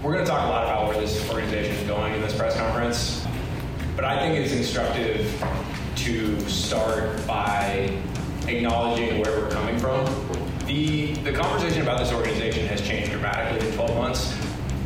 [0.00, 2.56] We're going to talk a lot about where this organization is going in this press
[2.56, 3.26] conference,
[3.96, 5.44] but I think it's instructive
[5.96, 7.98] to start by
[8.46, 10.06] acknowledging where we're coming from.
[10.66, 14.38] The, the conversation about this organization has changed dramatically in 12 months.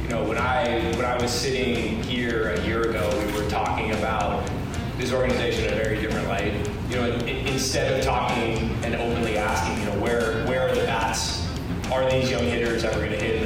[0.02, 3.90] You know, when I, when I was sitting here a year ago, we were talking
[3.90, 4.50] about
[4.96, 6.54] this organization in a very different light.
[6.88, 11.46] You know, instead of talking and openly asking, you know, where, where are the bats?
[11.92, 13.41] Are these young hitters ever going to hit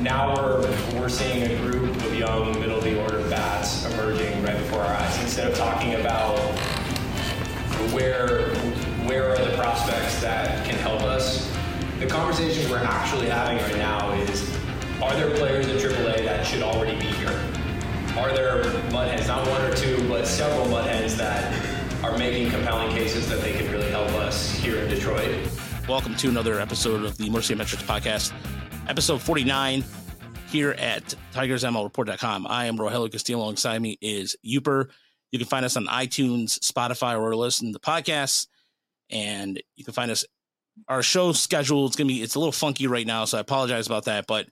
[0.00, 0.62] Now we're,
[0.98, 4.94] we're seeing a group of young middle of the order bats emerging right before our
[4.94, 5.22] eyes.
[5.22, 6.38] Instead of talking about
[7.92, 8.48] where
[9.04, 11.52] where are the prospects that can help us,
[11.98, 14.50] the conversation we're actually having right now is
[15.02, 17.38] are there players in AAA that should already be here?
[18.16, 21.52] Are there Mud Hens, not one or two, but several Mud Hens that
[22.02, 25.46] are making compelling cases that they could really help us here in Detroit?
[25.86, 28.32] Welcome to another episode of the Mercy Metrics podcast,
[28.90, 29.84] episode 49
[30.48, 32.44] here at TigersMLReport.com.
[32.48, 33.38] I am Rogelio Castillo.
[33.38, 34.88] Alongside me is Uper.
[35.30, 38.48] You can find us on iTunes, Spotify, or listen to the podcasts.
[39.08, 40.24] And you can find us.
[40.88, 43.86] Our show schedule is gonna be it's a little funky right now, so I apologize
[43.86, 44.26] about that.
[44.26, 44.48] But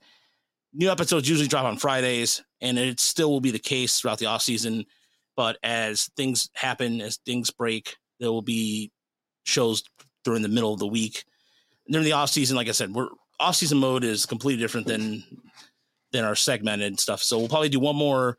[0.73, 4.27] new episodes usually drop on Fridays, and it still will be the case throughout the
[4.27, 4.85] off season.
[5.35, 8.89] But as things happen, as things break, there will be
[9.43, 9.83] shows
[10.23, 11.25] during the middle of the week.
[11.91, 13.09] During the off season, like I said, we're
[13.39, 15.23] off season mode is completely different than
[16.11, 17.21] than our segmented stuff.
[17.21, 18.37] So we'll probably do one more,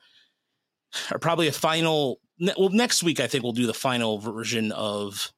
[1.12, 2.20] or probably a final
[2.59, 5.33] well, next week I think we'll do the final version of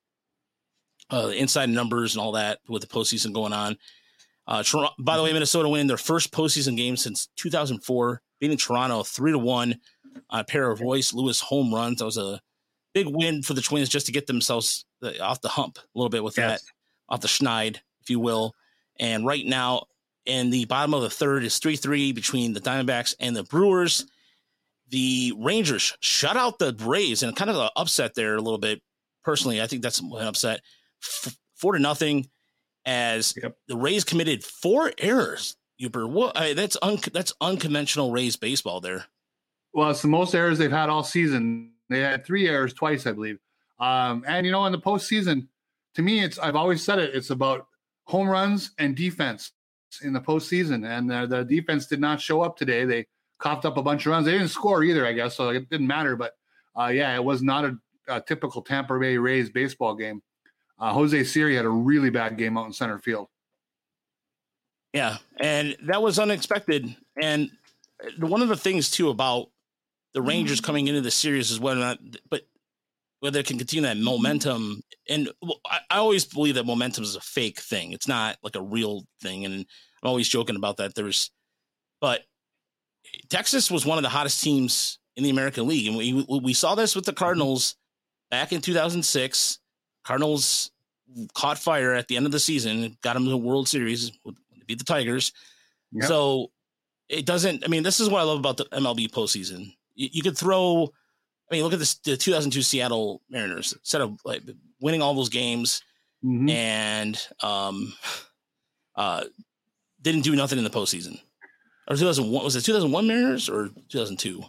[1.10, 3.76] uh, inside numbers and all that with the postseason going on.
[4.46, 9.02] Uh, Toronto, by the way, Minnesota winning their first postseason game since 2004, beating Toronto
[9.02, 9.76] three to one
[10.30, 11.98] on a pair of Royce Lewis home runs.
[11.98, 12.40] That was a
[12.92, 16.10] big win for the Twins just to get themselves uh, off the hump a little
[16.10, 16.62] bit with yes.
[16.62, 16.68] that,
[17.08, 18.54] off the schneid, if you will.
[18.98, 19.86] And right now,
[20.24, 24.06] in the bottom of the third is 3 3 between the Diamondbacks and the Brewers
[24.92, 28.80] the Rangers shut out the Rays and kind of an upset there a little bit.
[29.24, 30.60] Personally, I think that's an upset.
[31.02, 32.28] F- four to nothing,
[32.84, 33.56] as yep.
[33.68, 35.56] the Rays committed four errors.
[35.78, 36.36] Uber, what?
[36.36, 39.06] I, that's un- that's unconventional Rays baseball there.
[39.72, 41.72] Well, it's the most errors they've had all season.
[41.88, 43.38] They had three errors twice, I believe.
[43.80, 45.46] Um, and you know, in the postseason,
[45.94, 47.14] to me, it's I've always said it.
[47.14, 47.66] It's about
[48.04, 49.52] home runs and defense
[50.02, 52.84] in the postseason, and uh, the defense did not show up today.
[52.84, 53.06] They
[53.38, 54.26] coughed up a bunch of runs.
[54.26, 56.16] They didn't score either, I guess, so it didn't matter.
[56.16, 56.32] But
[56.78, 60.22] uh, yeah, it was not a, a, typical Tampa Bay Rays baseball game.
[60.78, 63.28] Uh, Jose Siri had a really bad game out in center field.
[64.92, 66.96] Yeah, and that was unexpected.
[67.20, 67.50] And
[68.18, 69.48] one of the things too about
[70.14, 70.66] the Rangers mm-hmm.
[70.66, 71.98] coming into the series is whether or not,
[72.28, 72.42] but
[73.22, 74.82] whether it can continue that momentum.
[75.08, 75.30] And
[75.70, 79.04] I, I always believe that momentum is a fake thing; it's not like a real
[79.22, 79.44] thing.
[79.44, 80.96] And I'm always joking about that.
[80.96, 81.30] There's,
[82.00, 82.22] but
[83.30, 86.74] Texas was one of the hottest teams in the American League, and we we saw
[86.74, 87.76] this with the Cardinals
[88.28, 89.60] back in 2006.
[90.04, 90.72] Cardinals
[91.34, 94.10] caught fire at the end of the season, got them to the World Series,
[94.66, 95.32] beat the Tigers.
[95.92, 96.08] Yep.
[96.08, 96.50] So
[97.08, 97.64] it doesn't.
[97.64, 99.72] I mean, this is what I love about the MLB postseason.
[99.94, 100.92] You, you could throw.
[101.52, 104.42] I mean, look at this: the 2002 Seattle Mariners, instead of like
[104.80, 105.82] winning all those games,
[106.24, 106.48] mm-hmm.
[106.48, 107.92] and um,
[108.96, 109.24] uh,
[110.00, 111.20] didn't do nothing in the postseason
[111.88, 114.42] or 2001 was it 2001 Mariners or 2002?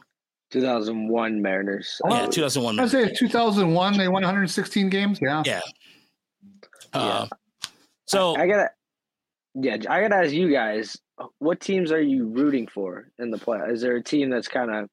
[0.52, 2.00] 2001 Mariners.
[2.04, 2.80] Oh, yeah, 2001.
[2.80, 5.20] I say 2001 they won 116 games.
[5.22, 5.42] Yeah.
[5.46, 5.62] Yeah.
[6.94, 7.70] Uh, yeah.
[8.06, 8.70] So I, I gotta,
[9.56, 10.98] yeah, I gotta ask you guys,
[11.40, 13.60] what teams are you rooting for in the play?
[13.68, 14.90] Is there a team that's kind of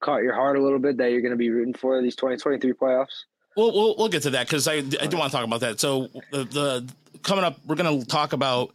[0.00, 2.72] caught your heart a little bit that you're going to be rooting for these 2023
[2.72, 3.24] playoffs?
[3.56, 5.80] Well, we'll we'll get to that because I I do want to talk about that.
[5.80, 8.72] So the, the coming up, we're going to talk about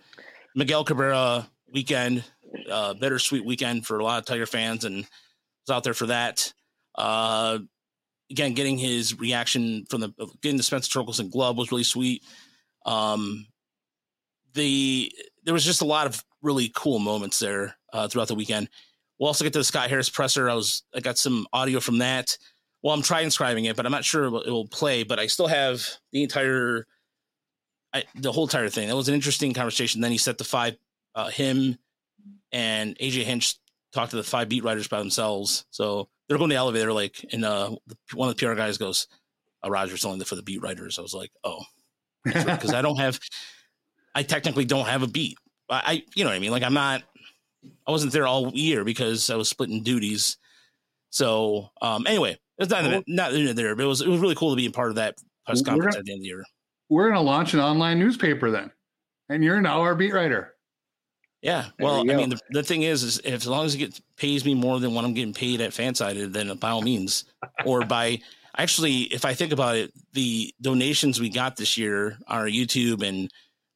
[0.56, 2.24] Miguel Cabrera weekend
[2.69, 6.53] uh, bittersweet weekend for a lot of Tiger fans, and was out there for that.
[6.96, 7.59] Uh,
[8.30, 12.24] again, getting his reaction from the getting the Spencer Torkelson glove was really sweet.
[12.86, 13.47] Um,
[14.53, 15.12] the
[15.44, 18.69] there was just a lot of really cool moments there uh, throughout the weekend.
[19.19, 20.50] We'll also get to the Scott Harris presser.
[20.50, 22.38] I was I got some audio from that.
[22.83, 25.03] Well, I'm transcribing it, but I'm not sure it will, play.
[25.03, 26.85] But I still have the entire,
[27.94, 28.88] I, the whole entire thing.
[28.88, 30.01] That was an interesting conversation.
[30.01, 30.75] Then he set the five,
[31.15, 31.79] uh, him,
[32.51, 33.56] and AJ Hinch
[33.91, 35.65] talked to the five beat writers by themselves.
[35.71, 37.75] So they're going to the elevator, like, and uh,
[38.13, 39.07] one of the PR guys goes,
[39.65, 41.00] uh, Roger's only for the beat writers.
[41.00, 41.63] I was like, oh,
[42.23, 43.19] because I don't have,
[44.13, 45.38] I technically don't have a beat.
[45.69, 46.51] I, I, you know what I mean?
[46.51, 47.01] Like, I'm not,
[47.88, 50.38] I wasn't there all year because I was splitting duties.
[51.09, 54.51] So, um, anyway, it's not, well, not there, but it was, it was really cool
[54.51, 55.15] to be a part of that
[55.45, 56.44] press conference gonna, at the end of the year.
[56.89, 58.71] We're going to launch an online newspaper then.
[59.29, 60.53] And you're now our beat writer.
[61.41, 61.65] Yeah.
[61.79, 64.01] Well, we I mean, the, the thing is, is if as long as it gets,
[64.18, 67.25] pays me more than what I'm getting paid at Fansided, then by all means,
[67.65, 68.19] or by
[68.57, 73.07] actually, if I think about it, the donations we got this year on our YouTube
[73.07, 73.29] and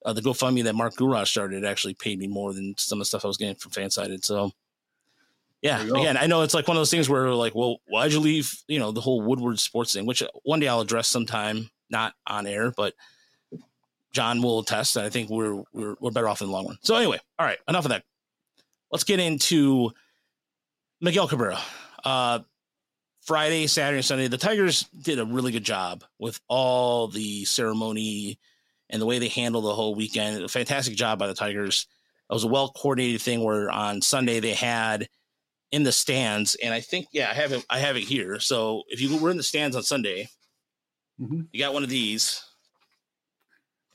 [0.10, 3.06] uh, the GoFundMe that Mark Guraj started actually paid me more than some of the
[3.06, 4.24] stuff I was getting from Fansided.
[4.24, 4.52] So,
[5.62, 8.20] yeah, again, I know it's like one of those things where like, well, why'd you
[8.20, 8.52] leave?
[8.68, 12.48] You know, the whole Woodward sports thing, which one day I'll address sometime, not on
[12.48, 12.94] air, but
[14.14, 14.98] John will attest.
[14.98, 16.78] I think we're we're we're better off in the long run.
[16.82, 18.04] So anyway, all right, enough of that.
[18.92, 19.92] Let's get into
[21.02, 21.60] Miguel Cabrera.
[22.04, 22.40] Uh,
[23.22, 28.40] Friday, Saturday, and Sunday, the Tigers did a really good job with all the ceremony
[28.90, 30.44] and the way they handled the whole weekend.
[30.44, 31.88] A fantastic job by the Tigers.
[32.30, 35.10] It was a well coordinated thing where on Sunday they had
[35.72, 37.66] in the stands, and I think yeah, I have it.
[37.70, 38.40] I have it here.
[38.40, 40.30] So if you were in the stands on Sunday,
[41.22, 41.48] Mhm.
[41.52, 42.44] you got one of these,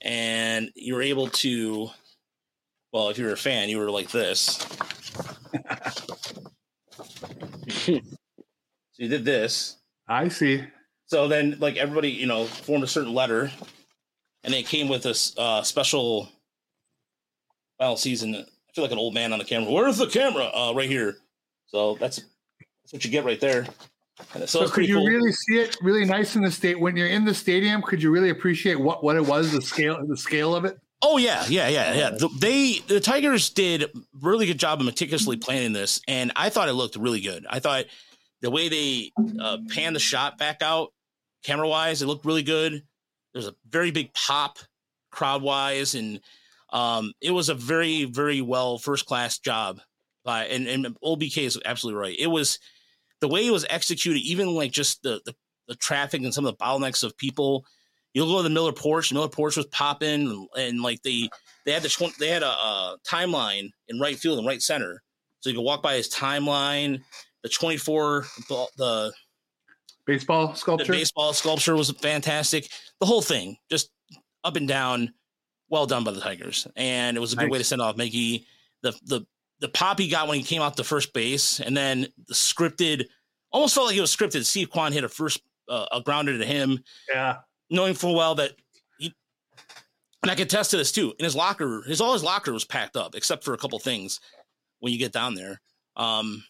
[0.01, 1.91] and you were able to.
[2.93, 4.59] Well, if you were a fan, you were like this.
[7.69, 8.01] so
[8.99, 9.77] you did this.
[10.09, 10.65] I see.
[11.07, 13.51] So then, like everybody, you know, formed a certain letter,
[14.45, 16.29] and they came with this uh, special
[17.79, 18.35] final season.
[18.35, 19.71] I feel like an old man on the camera.
[19.73, 20.45] Where's the camera?
[20.55, 21.17] Uh, right here.
[21.67, 23.67] So that's that's what you get right there.
[24.33, 25.07] So, So, could you cool.
[25.07, 27.83] really see it really nice in the state when you're in the stadium?
[27.83, 30.79] Could you really appreciate what, what it was, the scale, the scale of it?
[31.03, 32.11] Oh yeah, yeah, yeah, yeah.
[32.11, 33.91] The, they the Tigers did
[34.23, 37.45] really good job of meticulously planning this, and I thought it looked really good.
[37.51, 37.87] I thought
[38.41, 40.93] the way they uh, panned the shot back out,
[41.43, 42.85] camera wise, it looked really good.
[43.35, 44.59] There's a very big pop,
[45.11, 46.21] crowd wise, and
[46.73, 49.81] um, it was a very, very well first class job.
[50.25, 50.97] By and and
[51.37, 52.17] is absolutely right.
[52.19, 52.59] It was
[53.21, 55.35] the way it was executed, even like just the the,
[55.69, 57.67] the traffic and some of the bottlenecks of people
[58.15, 59.13] you'll go to the Miller Porch.
[59.13, 61.29] Miller Porch was popping, and, and like they
[61.67, 65.03] they had the they had a, uh timeline in right field and right center,
[65.41, 67.03] so you could walk by his timeline.
[67.43, 69.13] The twenty four the,
[70.07, 70.93] the Baseball the sculpture.
[70.93, 72.69] baseball sculpture was fantastic.
[73.01, 73.91] The whole thing, just
[74.43, 75.13] up and down,
[75.69, 78.47] well done by the Tigers, and it was a good way to send off Mickey.
[78.83, 79.27] The the
[79.61, 83.07] the pop he got when he came out to first base, and then the scripted,
[83.51, 84.45] almost felt like it was scripted.
[84.45, 87.37] Steve Kwan hit a first uh, a grounder to him yeah.
[87.71, 88.53] knowing full well that
[88.99, 89.15] he
[90.23, 91.15] and I can attest to this too.
[91.19, 94.21] In his locker, his all his locker was packed up except for a couple things
[94.81, 95.61] when you get down there.
[95.97, 96.45] Um,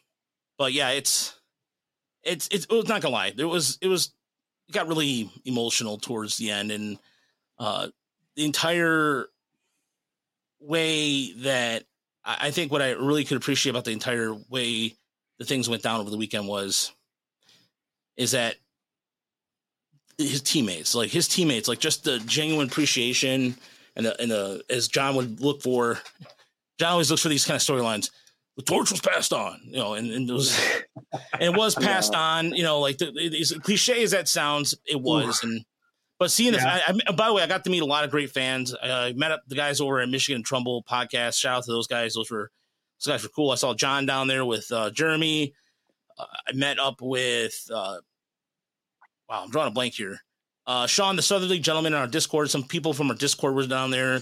[0.58, 1.38] but yeah, it's
[2.24, 3.32] it's it's it was not gonna lie.
[3.36, 4.12] There was it was
[4.68, 6.98] it got really emotional towards the end, and
[7.58, 7.88] uh,
[8.36, 9.26] the entire
[10.60, 11.84] way that
[12.24, 14.94] I, I think what I really could appreciate about the entire way
[15.38, 16.92] the things went down over the weekend was
[18.16, 18.56] is that
[20.18, 23.56] his teammates, like his teammates, like just the genuine appreciation
[23.96, 25.98] and the, and the as John would look for.
[26.78, 28.10] John always looks for these kind of storylines.
[28.56, 30.58] The torch was passed on, you know, and, and it was
[31.32, 35.00] and it was passed on, you know, like the, as cliche as that sounds, it
[35.00, 35.42] was.
[35.42, 35.64] And
[36.18, 36.80] but seeing Yeah.
[36.86, 38.74] I, I, by the way, I got to meet a lot of great fans.
[38.80, 41.38] I met up the guys over at Michigan Trumbull podcast.
[41.38, 42.14] Shout out to those guys.
[42.14, 42.50] Those were
[43.00, 43.50] those guys were cool.
[43.50, 45.54] I saw John down there with uh, Jeremy.
[46.16, 47.98] Uh, I met up with uh,
[49.28, 50.20] wow, I'm drawing a blank here.
[50.66, 52.50] Uh, Sean, the Southerly gentleman on our Discord.
[52.50, 54.20] Some people from our Discord was down there.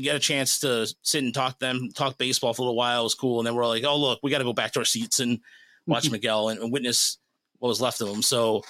[0.00, 3.00] Get a chance to sit and talk to them, talk baseball for a little while.
[3.00, 3.40] It was cool.
[3.40, 5.40] And then we're like, oh, look, we got to go back to our seats and
[5.86, 7.18] watch Miguel and, and witness
[7.58, 8.22] what was left of him.
[8.22, 8.62] So,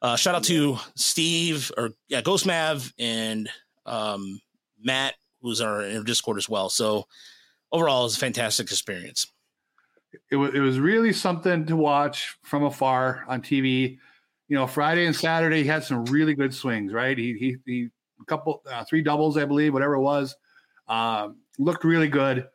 [0.00, 3.48] uh, shout out to Steve or yeah, Ghost Mav and
[3.84, 4.40] um,
[4.80, 6.68] Matt, who's our in our Discord as well.
[6.68, 7.06] So,
[7.72, 9.26] overall, it was a fantastic experience.
[10.30, 13.98] it was it was really something to watch from afar on TV.
[14.48, 16.92] You know, Friday and Saturday he had some really good swings.
[16.92, 17.88] Right, he he, he
[18.20, 20.36] a couple uh, three doubles, I believe, whatever it was.
[20.88, 22.48] Um, looked really good.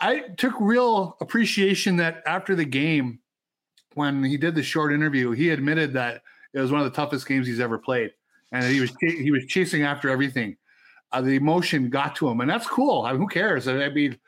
[0.00, 3.20] I took real appreciation that after the game,
[3.94, 6.22] when he did the short interview, he admitted that
[6.54, 8.12] it was one of the toughest games he's ever played,
[8.52, 10.56] and that he was he was chasing after everything.
[11.10, 13.02] Uh, the emotion got to him, and that's cool.
[13.02, 13.66] I mean, who cares?
[13.66, 14.18] I mean,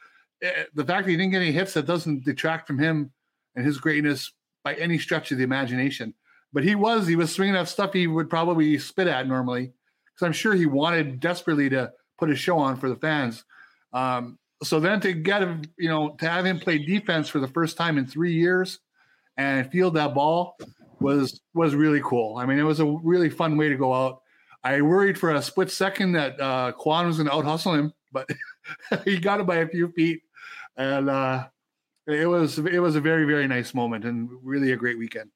[0.43, 3.13] eh, the fact that he didn't get any hits that doesn't detract from him
[3.55, 4.33] and his greatness
[4.65, 6.15] by any stretch of the imagination.
[6.53, 9.73] But he was he was swinging at stuff he would probably spit at normally
[10.07, 13.45] because I'm sure he wanted desperately to put a show on for the fans.
[13.93, 17.49] Um, so then to get him, you know, to have him play defense for the
[17.49, 18.79] first time in three years
[19.37, 20.57] and field that ball
[21.01, 22.37] was was really cool.
[22.37, 24.21] I mean, it was a really fun way to go out.
[24.63, 27.93] I worried for a split second that uh, Kwan was going to out hustle him,
[28.13, 28.29] but
[29.05, 30.21] he got it by a few feet,
[30.77, 31.47] and uh,
[32.07, 35.31] it was it was a very very nice moment and really a great weekend.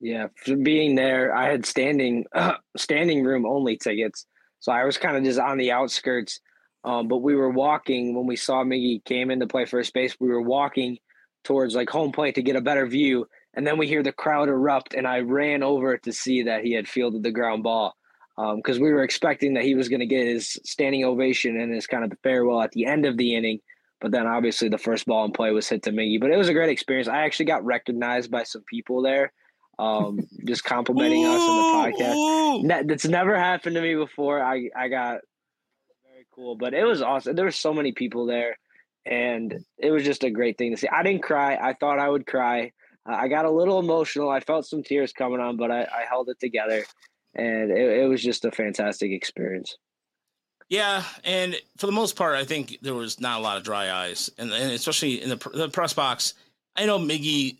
[0.00, 0.28] Yeah,
[0.62, 2.26] being there, I had standing
[2.76, 4.26] standing room only tickets,
[4.60, 6.40] so I was kind of just on the outskirts.
[6.82, 10.16] Um, but we were walking when we saw Miggy came in to play first base.
[10.18, 10.98] We were walking
[11.44, 14.48] towards like home plate to get a better view, and then we hear the crowd
[14.48, 17.94] erupt, and I ran over to see that he had fielded the ground ball
[18.56, 21.74] because um, we were expecting that he was going to get his standing ovation and
[21.74, 23.60] his kind of the farewell at the end of the inning.
[24.00, 26.18] But then obviously the first ball in play was hit to Miggy.
[26.18, 27.06] But it was a great experience.
[27.06, 29.32] I actually got recognized by some people there,
[29.80, 32.86] um, just complimenting us in the podcast.
[32.86, 34.42] That's never happened to me before.
[34.42, 35.20] I I got
[36.04, 37.34] very cool, but it was awesome.
[37.34, 38.58] There were so many people there,
[39.06, 40.88] and it was just a great thing to see.
[40.88, 41.56] I didn't cry.
[41.56, 42.72] I thought I would cry.
[43.08, 44.28] Uh, I got a little emotional.
[44.28, 46.84] I felt some tears coming on, but I, I held it together,
[47.34, 49.78] and it, it was just a fantastic experience.
[50.68, 53.90] Yeah, and for the most part, I think there was not a lot of dry
[53.90, 56.34] eyes, and, and especially in the, the, press box.
[56.76, 57.58] I know Miggy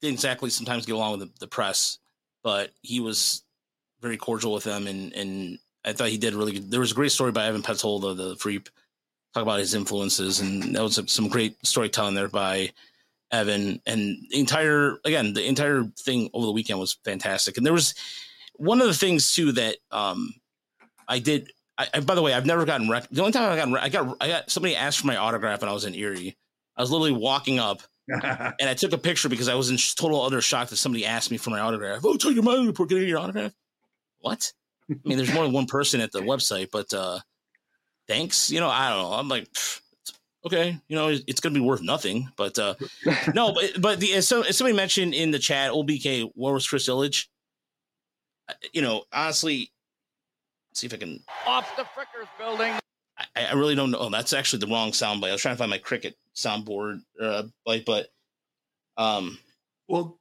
[0.00, 1.98] didn't exactly sometimes get along with the, the, press,
[2.42, 3.42] but he was
[4.00, 6.70] very cordial with them, and and I thought he did really good.
[6.70, 8.68] There was a great story by Evan Petzold, of the Freep,
[9.34, 12.72] talk about his influences, and that was some great storytelling there by
[13.30, 13.80] Evan.
[13.86, 17.56] And the entire, again, the entire thing over the weekend was fantastic.
[17.56, 17.94] And there was
[18.54, 20.34] one of the things too that um,
[21.06, 23.82] I did I, by the way, I've never gotten rec- the only time I got
[23.82, 26.36] I got I got somebody asked for my autograph and I was in Erie.
[26.76, 27.82] I was literally walking up
[28.60, 31.30] and I took a picture because I was in total utter shock that somebody asked
[31.30, 32.00] me for my autograph.
[32.04, 33.52] Oh, tell your mother report getting your autograph.
[34.20, 34.52] What?
[34.90, 37.18] I mean, there's more than one person at the website, but uh
[38.06, 38.50] thanks.
[38.50, 39.12] You know, I don't know.
[39.12, 39.48] I'm like,
[40.46, 42.74] okay, you know, it's gonna be worth nothing, but uh
[43.34, 46.66] no, but but the as, so, as somebody mentioned in the chat, OBK, where was
[46.66, 47.26] Chris Ilitch?
[48.72, 49.70] You know, honestly,
[50.72, 52.72] see if I can off the Frickers building.
[53.18, 53.98] I, I, really don't know.
[53.98, 55.28] Oh, that's actually the wrong soundbite.
[55.28, 58.08] I was trying to find my cricket soundboard uh, bite, but
[58.96, 59.38] um,
[59.88, 60.18] well,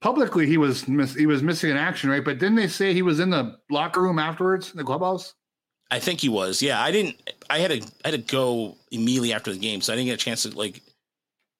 [0.00, 2.24] publicly he was miss, he was missing in action, right?
[2.24, 5.34] But didn't they say he was in the locker room afterwards in the clubhouse?
[5.90, 6.62] I think he was.
[6.62, 7.16] Yeah, I didn't.
[7.50, 7.80] I had to.
[8.04, 10.56] I had to go immediately after the game, so I didn't get a chance to
[10.56, 10.82] like.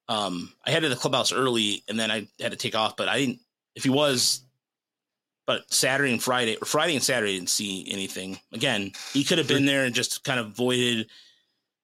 [0.08, 2.96] Um, I had to the clubhouse early, and then I had to take off.
[2.96, 3.40] But I didn't.
[3.74, 4.43] If he was,
[5.46, 8.38] but Saturday and Friday, or Friday and Saturday, didn't see anything.
[8.52, 11.08] Again, he could have been there and just kind of avoided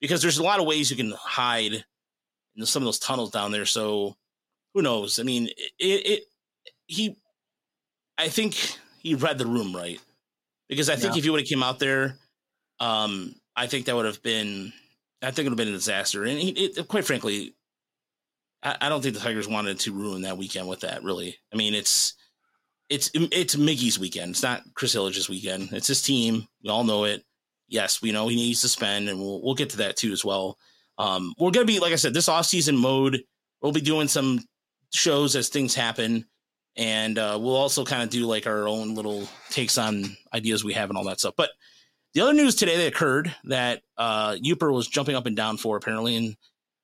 [0.01, 1.85] because there's a lot of ways you can hide
[2.57, 3.67] in some of those tunnels down there.
[3.67, 4.17] So
[4.75, 5.19] who knows?
[5.19, 5.49] I mean,
[5.79, 6.23] it, it
[6.87, 7.17] he,
[8.17, 8.55] I think
[8.99, 10.01] he read the room right
[10.69, 11.19] because I think yeah.
[11.19, 12.17] if he would have came out there,
[12.81, 14.73] um, I think that would have been,
[15.23, 16.25] I think it would have been a disaster.
[16.25, 17.55] And he, it, quite frankly,
[18.63, 21.03] I, I don't think the Tigers wanted to ruin that weekend with that.
[21.03, 22.15] Really, I mean, it's
[22.91, 24.33] it's it's Miggy's weekend.
[24.33, 25.71] It's not Chris Ilitch's weekend.
[25.73, 26.47] It's his team.
[26.63, 27.25] We all know it.
[27.69, 30.25] Yes, we know he needs to spend, and we'll we'll get to that too as
[30.25, 30.59] well.
[30.99, 33.23] Um, we're gonna be like I said, this off season mode.
[33.63, 34.41] We'll be doing some
[34.93, 36.27] shows as things happen,
[36.77, 40.73] and uh, we'll also kind of do like our own little takes on ideas we
[40.73, 41.35] have and all that stuff.
[41.37, 41.51] But
[42.15, 45.77] the other news today that occurred that uh, Uper was jumping up and down for
[45.77, 46.37] apparently, and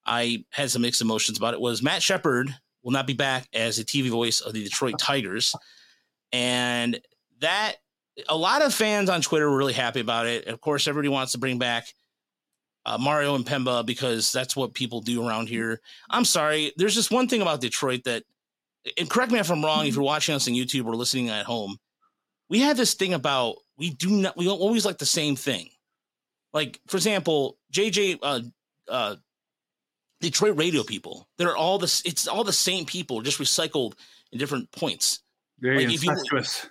[0.04, 3.80] I had some mixed emotions about it was Matt Shepard will not be back as
[3.80, 5.52] a TV voice of the Detroit Tigers.
[6.32, 7.00] And
[7.40, 7.76] that
[8.28, 10.46] a lot of fans on Twitter were really happy about it.
[10.46, 11.86] Of course, everybody wants to bring back
[12.86, 15.80] uh, Mario Impemba because that's what people do around here.
[16.08, 16.72] I'm sorry.
[16.76, 18.22] There's just one thing about Detroit that,
[18.96, 21.46] and correct me if I'm wrong, if you're watching us on YouTube or listening at
[21.46, 21.76] home,
[22.48, 25.68] we have this thing about we do not, we always like the same thing.
[26.52, 28.40] Like, for example, JJ, uh,
[28.88, 29.16] uh,
[30.20, 33.94] Detroit radio people, they're all this, it's all the same people, just recycled
[34.32, 35.20] in different points.
[35.60, 36.64] Very like incestuous.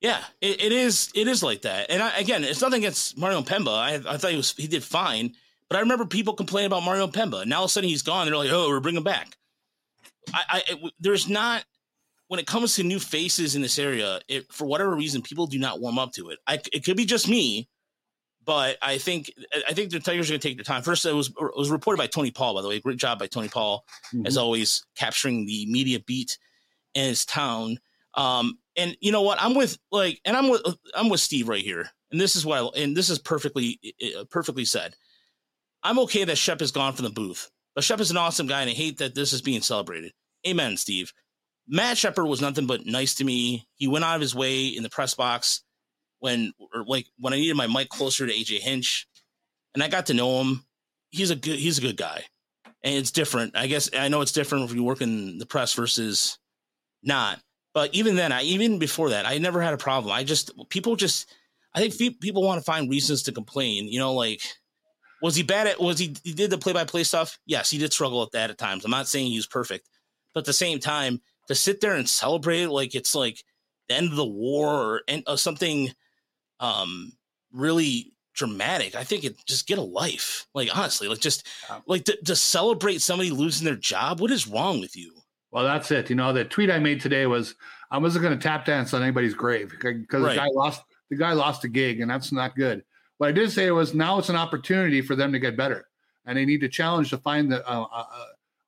[0.00, 1.10] You, yeah, it, it is.
[1.14, 1.90] It is like that.
[1.90, 3.68] And I, again, it's nothing against Mario Pemba.
[3.68, 5.34] I, I thought he was he did fine,
[5.68, 7.46] but I remember people complaining about Mario Impemba.
[7.46, 8.26] Now all of a sudden he's gone.
[8.26, 9.36] They're like, oh, we're bringing him back.
[10.34, 11.64] I, I it, there's not
[12.28, 14.20] when it comes to new faces in this area.
[14.28, 16.38] It, for whatever reason, people do not warm up to it.
[16.46, 17.68] I, it could be just me,
[18.44, 19.32] but I think
[19.68, 20.82] I think the Tigers are going to take their time.
[20.82, 22.54] First, it was it was reported by Tony Paul.
[22.54, 24.26] By the way, great job by Tony Paul, mm-hmm.
[24.26, 26.38] as always, capturing the media beat
[26.94, 27.78] in his town.
[28.14, 29.40] Um, and you know what?
[29.40, 30.62] I'm with like, and I'm with
[30.94, 31.88] I'm with Steve right here.
[32.10, 33.80] And this is why, and this is perfectly
[34.30, 34.94] perfectly said.
[35.82, 38.60] I'm okay that Shep is gone from the booth, but Shep is an awesome guy,
[38.60, 40.12] and I hate that this is being celebrated.
[40.46, 41.12] Amen, Steve.
[41.68, 43.66] Matt Shepard was nothing but nice to me.
[43.76, 45.62] He went out of his way in the press box
[46.18, 49.06] when, or like when I needed my mic closer to AJ Hinch,
[49.74, 50.64] and I got to know him.
[51.10, 52.24] He's a good he's a good guy,
[52.82, 53.56] and it's different.
[53.56, 56.38] I guess I know it's different if you work in the press versus
[57.02, 57.40] not.
[57.74, 60.12] But even then, I even before that, I never had a problem.
[60.12, 61.32] I just people just
[61.74, 63.88] I think people want to find reasons to complain.
[63.88, 64.42] You know, like
[65.22, 67.38] was he bad at was he he did the play by play stuff?
[67.46, 68.84] Yes, he did struggle at that at times.
[68.84, 69.88] I'm not saying he was perfect,
[70.34, 73.42] but at the same time, to sit there and celebrate it like it's like
[73.88, 75.90] the end of the war or, end, or something
[76.60, 77.12] um
[77.52, 78.94] really dramatic.
[78.94, 80.46] I think it just get a life.
[80.54, 81.46] Like honestly, like just
[81.86, 84.20] like to, to celebrate somebody losing their job.
[84.20, 85.21] What is wrong with you?
[85.52, 86.08] Well, that's it.
[86.10, 87.54] You know, the tweet I made today was
[87.90, 90.30] I wasn't going to tap dance on anybody's grave because Right.
[90.30, 92.82] the guy lost the guy lost a gig, and that's not good.
[93.18, 95.86] What I did say was now it's an opportunity for them to get better,
[96.24, 98.04] and they need to challenge to find the, uh, uh,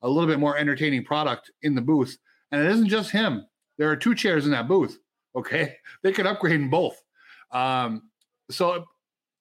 [0.03, 2.19] a little bit more entertaining product in the booth.
[2.53, 3.47] And it isn't just him.
[3.79, 4.99] There are two chairs in that booth.
[5.35, 7.03] Okay, they could upgrade in both.
[7.51, 8.11] Um,
[8.51, 8.85] so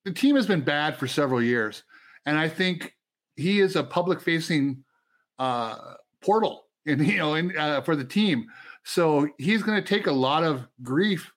[0.06, 1.84] the team has been bad for several years,
[2.26, 2.96] and I think
[3.36, 4.84] he is a public-facing
[5.40, 8.46] uh, portal, and you know, in, uh, for the team.
[8.84, 11.32] So he's going to take a lot of grief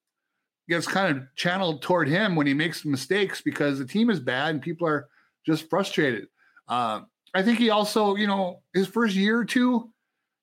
[0.68, 4.50] gets kind of channeled toward him when he makes mistakes because the team is bad
[4.50, 5.08] and people are
[5.44, 6.26] just frustrated.
[6.68, 9.90] Um, I think he also, you know, his first year or two,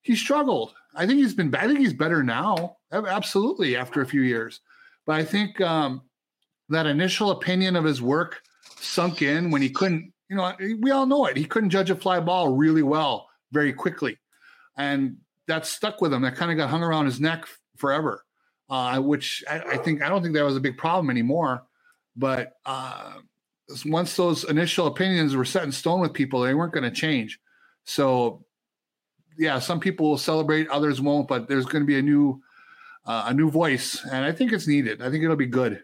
[0.02, 0.74] he struggled.
[0.96, 1.54] I think he's been.
[1.56, 4.62] I think he's better now, absolutely after a few years.
[5.06, 6.04] But I think um,
[6.70, 8.42] that initial opinion of his work
[8.78, 10.14] sunk in when he couldn't.
[10.30, 11.36] You know, we all know it.
[11.36, 14.18] He couldn't judge a fly ball really well very quickly,
[14.78, 16.22] and that stuck with him.
[16.22, 17.46] That kind of got hung around his neck
[17.78, 18.24] forever
[18.70, 21.64] uh, which I, I think I don't think that was a big problem anymore.
[22.16, 23.14] But uh,
[23.86, 27.40] once those initial opinions were set in stone with people, they weren't going to change.
[27.86, 28.46] So,
[29.38, 31.28] yeah, some people will celebrate, others won't.
[31.28, 32.42] But there's going to be a new
[33.06, 35.02] uh, a new voice, and I think it's needed.
[35.02, 35.84] I think it'll be good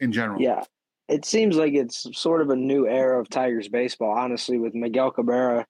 [0.00, 0.40] in general.
[0.40, 0.64] Yeah.
[1.06, 5.10] It seems like it's sort of a new era of Tigers baseball, honestly, with Miguel
[5.10, 5.66] Cabrera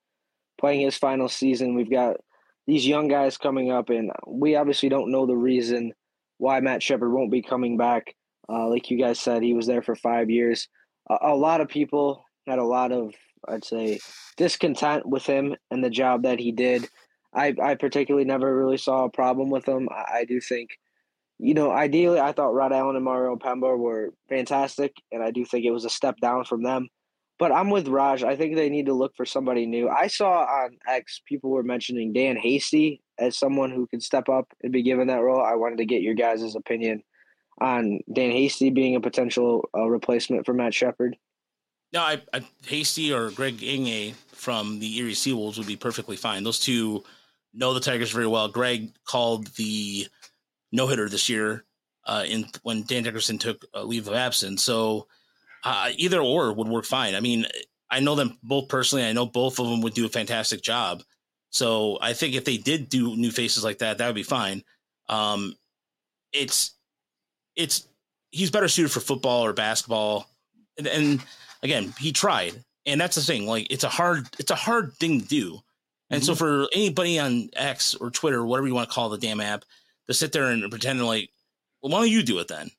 [0.58, 1.74] playing his final season.
[1.74, 2.18] We've got
[2.66, 5.92] these young guys coming up, and we obviously don't know the reason
[6.38, 8.14] why Matt Shepard won't be coming back.
[8.48, 10.68] Uh, like you guys said, he was there for five years.
[11.10, 13.14] A, a lot of people had a lot of,
[13.48, 14.00] I'd say,
[14.36, 16.88] discontent with him and the job that he did.
[17.32, 19.88] I, I particularly never really saw a problem with him.
[19.90, 20.70] I, I do think
[21.38, 25.44] you know, ideally, I thought Rod Allen and Mario Pemba were fantastic, and I do
[25.44, 26.88] think it was a step down from them.
[27.44, 28.24] But I'm with Raj.
[28.24, 29.86] I think they need to look for somebody new.
[29.86, 34.50] I saw on X people were mentioning Dan Hasty as someone who could step up
[34.62, 35.42] and be given that role.
[35.42, 37.02] I wanted to get your guys' opinion
[37.60, 41.18] on Dan Hasty being a potential uh, replacement for Matt Shepard.
[41.92, 46.44] No, I, I Hasty or Greg Inge from the Erie Seawolves would be perfectly fine.
[46.44, 47.04] Those two
[47.52, 48.48] know the Tigers very well.
[48.48, 50.08] Greg called the
[50.72, 51.66] no hitter this year
[52.06, 54.62] uh, in when Dan Dickerson took leave of absence.
[54.62, 55.08] So
[55.64, 57.14] uh, either or would work fine.
[57.14, 57.46] I mean,
[57.90, 59.04] I know them both personally.
[59.04, 61.02] I know both of them would do a fantastic job.
[61.50, 64.64] So I think if they did do new faces like that, that would be fine.
[65.08, 65.54] Um,
[66.32, 66.72] it's
[67.56, 67.86] it's
[68.32, 70.28] he's better suited for football or basketball,
[70.76, 71.22] and, and
[71.62, 72.54] again, he tried,
[72.86, 73.46] and that's the thing.
[73.46, 75.60] Like it's a hard it's a hard thing to do.
[76.10, 79.18] And so for anybody on X or Twitter, or whatever you want to call the
[79.18, 79.64] damn app,
[80.06, 81.30] to sit there and pretend like,
[81.82, 82.70] well, why don't you do it then?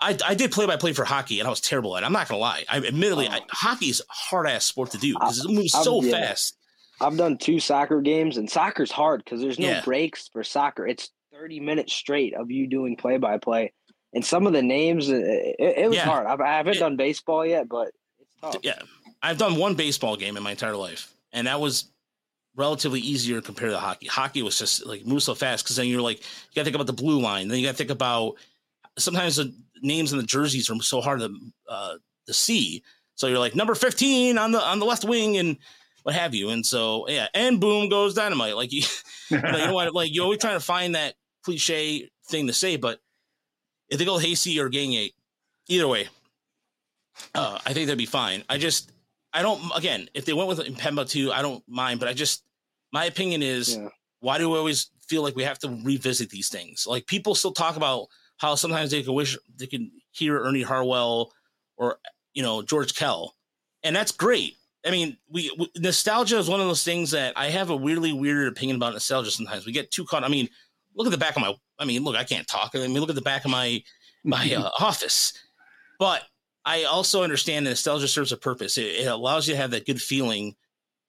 [0.00, 2.06] I, I did play by play for hockey and I was terrible at it.
[2.06, 2.64] I'm not gonna lie.
[2.68, 3.32] I admittedly, oh.
[3.32, 6.12] I, hockey is a hard ass sport to do because it moves I'm- so yeah.
[6.12, 6.56] fast.
[7.02, 9.80] I've done two soccer games, and soccer's hard because there's no Yeah.
[9.82, 10.86] breaks for soccer.
[10.86, 13.72] It's 30 minutes straight of you doing play by play.
[14.12, 16.04] And some of the names, uh, it, it, it was Yeah.
[16.04, 16.26] hard.
[16.26, 17.88] I've, I haven't It- done baseball yet, but
[18.20, 18.56] it's tough.
[18.62, 18.80] Yeah,
[19.22, 21.90] I've done one baseball game in my entire life, and that was
[22.56, 24.06] relatively easier compared to hockey.
[24.06, 26.74] Hockey was just like move so fast because then you're like you got to think
[26.74, 28.34] about the blue line, then you got to think about
[28.98, 31.34] sometimes the names in the jerseys are so hard to
[31.68, 31.94] uh,
[32.26, 32.82] to see.
[33.14, 35.58] So you're like number 15 on the on the left wing and
[36.02, 36.48] what have you.
[36.50, 38.56] And so yeah, and boom goes dynamite.
[38.56, 38.82] Like you,
[39.30, 39.94] you know, you know what?
[39.94, 41.14] Like you're always trying to find that
[41.44, 43.00] cliche thing to say, but
[43.88, 45.12] if they go Hasty or Gagne,
[45.68, 46.08] either way,
[47.34, 48.44] uh, I think that'd be fine.
[48.48, 48.92] I just,
[49.32, 49.60] I don't.
[49.76, 52.00] Again, if they went with Impemba too, I don't mind.
[52.00, 52.44] But I just,
[52.92, 53.88] my opinion is, Yeah.
[54.20, 56.86] why do we always feel like we have to revisit these things?
[56.86, 58.06] Like people still talk about
[58.40, 61.32] how sometimes they can wish they can hear Ernie Harwell
[61.76, 61.98] or
[62.32, 63.36] you know George Kell,
[63.82, 64.56] and that's great.
[64.84, 68.14] I mean, we, we nostalgia is one of those things that I have a weirdly
[68.14, 69.30] weird opinion about nostalgia.
[69.30, 70.24] Sometimes we get too caught.
[70.24, 70.48] I mean,
[70.94, 71.54] look at the back of my.
[71.78, 72.70] I mean, look, I can't talk.
[72.74, 73.82] I mean, look at the back of my
[74.24, 75.34] my uh, office.
[75.98, 76.22] But
[76.64, 78.78] I also understand that nostalgia serves a purpose.
[78.78, 80.56] It, it allows you to have that good feeling,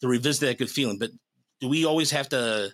[0.01, 0.97] to revisit that good feeling.
[0.97, 1.11] But
[1.61, 2.71] do we always have to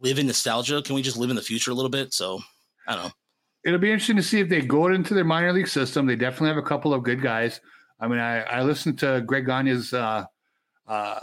[0.00, 0.80] live in nostalgia?
[0.80, 2.14] Can we just live in the future a little bit?
[2.14, 2.40] So
[2.88, 3.12] I don't know.
[3.64, 6.06] It'll be interesting to see if they go into their minor league system.
[6.06, 7.60] They definitely have a couple of good guys.
[7.98, 10.24] I mean, I, I listened to Greg Gagne's uh,
[10.88, 11.20] uh,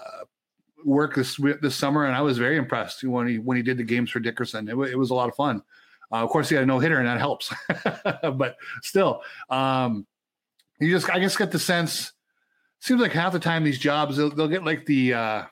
[0.86, 3.84] work this this summer, and I was very impressed when he when he did the
[3.84, 4.70] games for Dickerson.
[4.70, 5.64] It, wa- it was a lot of fun.
[6.12, 7.52] Uh, of course, he had a no hitter, and that helps.
[8.38, 10.06] but still, um,
[10.80, 12.14] you just I just get the sense.
[12.80, 15.14] Seems like half the time these jobs they'll, they'll get like the.
[15.14, 15.44] Uh,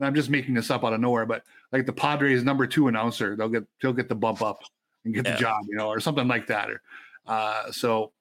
[0.00, 3.36] I'm just making this up out of nowhere, but like the Padres number two announcer,
[3.36, 4.60] they'll get they'll get the bump up
[5.08, 5.34] and get Yeah.
[5.36, 6.70] the job, you know, or something like that.
[6.70, 6.80] Or
[7.26, 8.12] uh, so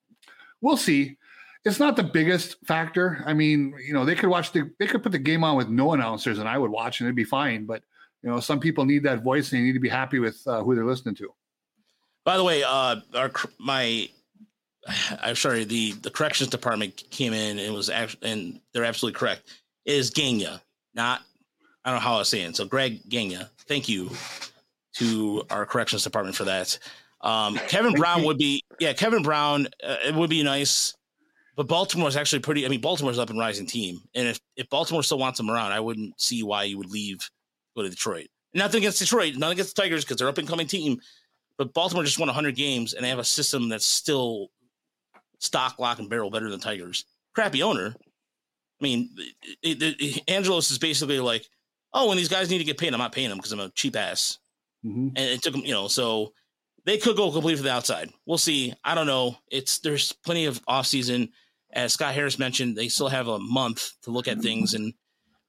[0.62, 1.18] we'll see.
[1.66, 3.22] it's not the biggest factor.
[3.26, 5.68] I mean, you know, they could watch the they could put the game on with
[5.70, 7.66] no announcers, and I would watch, and it'd be fine.
[7.66, 7.84] But
[8.24, 10.64] you know, some people need that voice, and they need to be happy with uh,
[10.64, 11.34] who they're listening to.
[12.26, 14.10] By the way, uh, our my
[15.22, 19.42] I'm sorry, the the corrections department came in and was actually, and they're absolutely correct.
[19.86, 20.62] It is Gagna,
[20.94, 21.22] not
[21.86, 22.54] I don't know how I was saying.
[22.54, 24.10] So Greg Gagna, thank you
[24.98, 26.78] to our corrections department for that.
[27.22, 29.68] Um, Kevin Brown would be, yeah, Kevin Brown.
[29.84, 30.96] Uh, it would be nice,
[31.56, 32.66] but Baltimore is actually pretty.
[32.66, 35.72] I mean, Baltimore's up and rising team, and if if Baltimore still wants him around,
[35.72, 37.20] I wouldn't see why you would leave,
[37.76, 38.28] go to Detroit.
[38.54, 41.00] Nothing against Detroit, nothing against the Tigers because they're up and coming team,
[41.58, 44.50] but Baltimore just won 100 games and they have a system that's still
[45.40, 47.06] stock, lock, and barrel better than Tigers.
[47.36, 47.94] Crappy owner.
[47.96, 49.10] I mean,
[49.64, 51.46] it, it, it, Angelos is basically like,
[51.94, 53.70] oh, when these guys need to get paid, I'm not paying them because I'm a
[53.70, 54.38] cheap ass.
[54.86, 55.10] Mm-hmm.
[55.10, 56.34] And it took them, you know, so
[56.86, 58.10] they could go completely for the outside.
[58.26, 58.74] We'll see.
[58.84, 59.38] I don't know.
[59.50, 61.30] It's there's plenty of off season.
[61.74, 64.94] As Scott Harris mentioned, they still have a month to look at things, and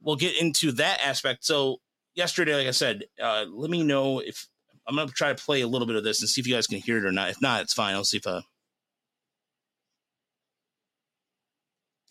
[0.02, 1.44] we'll get into that aspect.
[1.44, 1.76] So
[2.14, 4.48] yesterday, like I said, uh, let me know if
[4.86, 6.66] I'm gonna try to play a little bit of this and see if you guys
[6.66, 7.30] can hear it or not.
[7.30, 7.94] If not, it's fine.
[7.94, 8.40] I'll see if uh,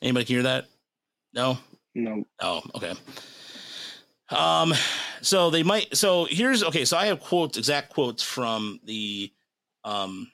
[0.01, 0.65] Anybody can hear that?
[1.33, 1.57] No.
[1.95, 2.23] No.
[2.39, 2.93] Oh, okay.
[4.29, 4.73] Um,
[5.21, 5.95] so they might.
[5.95, 6.85] So here's okay.
[6.85, 9.31] So I have quotes, exact quotes from the,
[9.83, 10.29] um,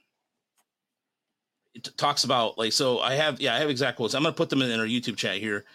[1.76, 3.00] it talks about like so.
[3.00, 4.14] I have yeah, I have exact quotes.
[4.14, 5.66] I'm gonna put them in, in our YouTube chat here.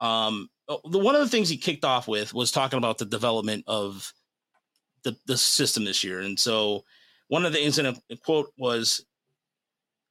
[0.00, 3.04] Um, oh, the one of the things he kicked off with was talking about the
[3.04, 4.12] development of
[5.02, 6.84] the the system this year, and so
[7.28, 9.04] one of the incident quote was,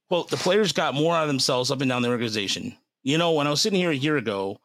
[0.08, 3.32] "quote The players got more out of themselves up and down the organization." You know,
[3.32, 4.58] when I was sitting here a year ago,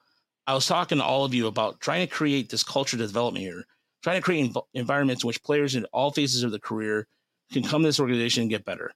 [0.49, 3.65] I was talking to all of you about trying to create this culture development here,
[4.01, 7.07] trying to create env- environments in which players in all phases of their career
[7.53, 8.91] can come to this organization and get better.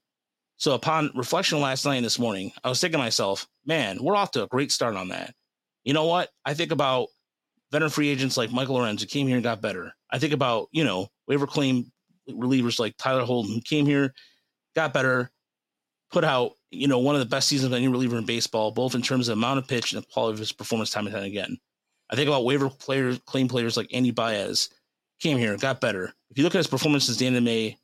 [0.58, 4.16] So, upon reflection last night and this morning, I was thinking to myself, man, we're
[4.16, 5.36] off to a great start on that.
[5.84, 6.32] You know what?
[6.44, 7.10] I think about
[7.72, 9.94] veteran free agents like Michael Lorenzen who came here and got better.
[10.10, 11.92] I think about, you know, waiver claim
[12.28, 14.12] relievers like Tyler Holton who came here,
[14.76, 15.30] got better,
[16.12, 18.96] put out you know, one of the best seasons of any reliever in baseball, both
[18.96, 21.24] in terms of amount of pitch and the quality of his performance time and time
[21.24, 21.58] again.
[22.10, 24.70] I think about waiver players, claim players like Andy Ibáñez
[25.20, 26.14] came here, got better.
[26.30, 27.78] If you look at his performance since the end of May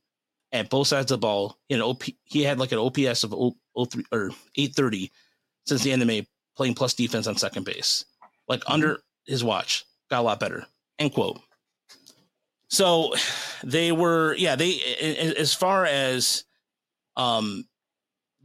[0.52, 3.32] at both sides of the ball, you know, OP, he had like an OPS of
[3.32, 5.12] 03 or 830
[5.66, 8.06] since the end of May, playing plus defense on second base.
[8.48, 8.74] Like mm-hmm.
[8.74, 10.66] under his watch, got a lot better.
[10.98, 11.40] End quote.
[12.70, 13.14] So
[13.64, 14.80] they were, yeah, they,
[15.38, 16.44] as far as,
[17.16, 17.66] um,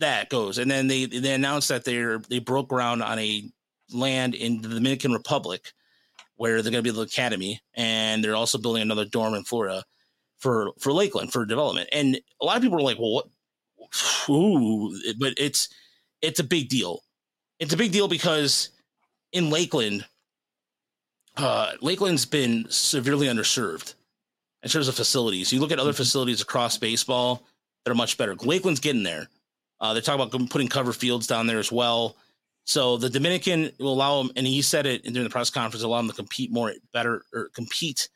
[0.04, 0.58] that goes.
[0.58, 3.50] And then they they announced that they're they broke ground on a
[3.90, 5.72] land in the Dominican Republic
[6.36, 9.84] where they're going to be the academy, and they're also building another dorm in Florida
[10.38, 11.88] for for Lakeland for development.
[11.92, 13.26] And a lot of people are like, "Well, what?"
[14.28, 15.68] Ooh, but it's
[16.20, 17.00] it's a big deal.
[17.58, 18.70] It's a big deal because
[19.32, 20.04] in Lakeland,
[21.36, 23.94] uh, Lakeland's been severely underserved
[24.62, 25.52] in terms of facilities.
[25.52, 25.96] You look at other mm-hmm.
[25.96, 27.42] facilities across baseball
[27.84, 28.34] that are much better.
[28.34, 29.28] Lakeland's getting there.
[29.80, 32.16] Uh, they're talking about putting cover fields down there as well.
[32.64, 35.98] So the Dominican will allow them, and he said it during the press conference, allow
[35.98, 38.08] them to compete more better or compete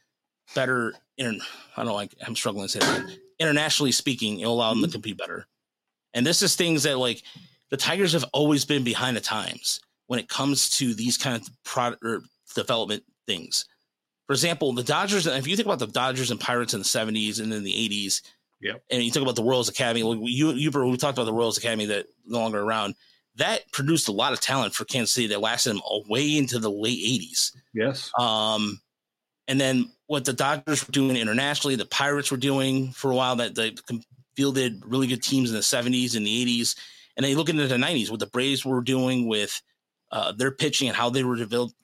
[0.54, 0.94] better.
[1.18, 1.40] In,
[1.76, 3.18] I don't like I'm struggling to say that.
[3.38, 5.46] Internationally speaking, it'll allow them to compete better.
[6.14, 7.22] And this is things that like
[7.70, 11.48] the Tigers have always been behind the times when it comes to these kind of
[11.64, 12.22] product or
[12.54, 13.66] development things.
[14.26, 17.40] For example, the Dodgers, if you think about the Dodgers and Pirates in the 70s
[17.40, 18.22] and in the 80s,
[18.60, 18.74] yeah.
[18.90, 20.00] And you talk about the Royals Academy.
[20.00, 22.94] You, you, we talked about the Royals Academy that no longer around.
[23.36, 26.70] That produced a lot of talent for Kansas City that lasted them way into the
[26.70, 27.52] late 80s.
[27.72, 28.10] Yes.
[28.18, 28.80] Um,
[29.46, 33.36] and then what the Dodgers were doing internationally, the Pirates were doing for a while
[33.36, 33.74] that they
[34.36, 36.76] fielded really good teams in the 70s and the 80s.
[37.16, 39.60] And then you look into the 90s, what the Braves were doing with
[40.10, 41.74] uh, their pitching and how they were developed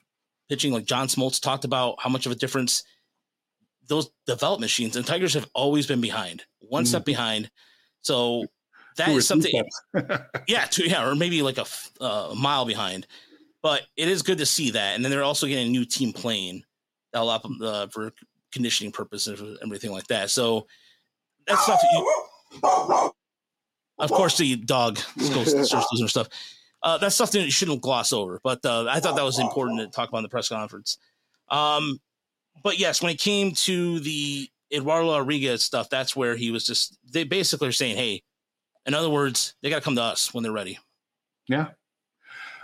[0.49, 0.73] pitching.
[0.73, 2.83] Like John Smoltz talked about how much of a difference
[3.87, 6.87] those development machines and Tigers have always been behind, one mm.
[6.87, 7.49] step behind.
[8.01, 8.45] So
[8.97, 9.63] that is something,
[10.47, 11.65] yeah, two, yeah, or maybe like a,
[12.01, 13.07] uh, mile behind.
[13.61, 16.13] But it is good to see that, and then they're also getting a new team
[16.13, 16.63] playing
[17.11, 18.11] that allow them uh, for
[18.51, 20.29] conditioning purposes and everything like that.
[20.29, 20.67] So
[21.47, 21.79] that's stuff.
[21.81, 23.11] That you,
[23.99, 26.29] of course, the dog goes starts losing stuff.
[26.83, 28.39] Uh, that's stuff that you shouldn't gloss over.
[28.43, 30.99] But uh, I thought that was important to talk about in the press conference.
[31.49, 31.99] Um,
[32.63, 36.97] but yes, when it came to the Eduardo Rodriguez stuff, that's where he was just
[37.11, 38.23] they basically are saying, "Hey,
[38.85, 40.79] in other words, they got to come to us when they're ready."
[41.47, 41.69] Yeah,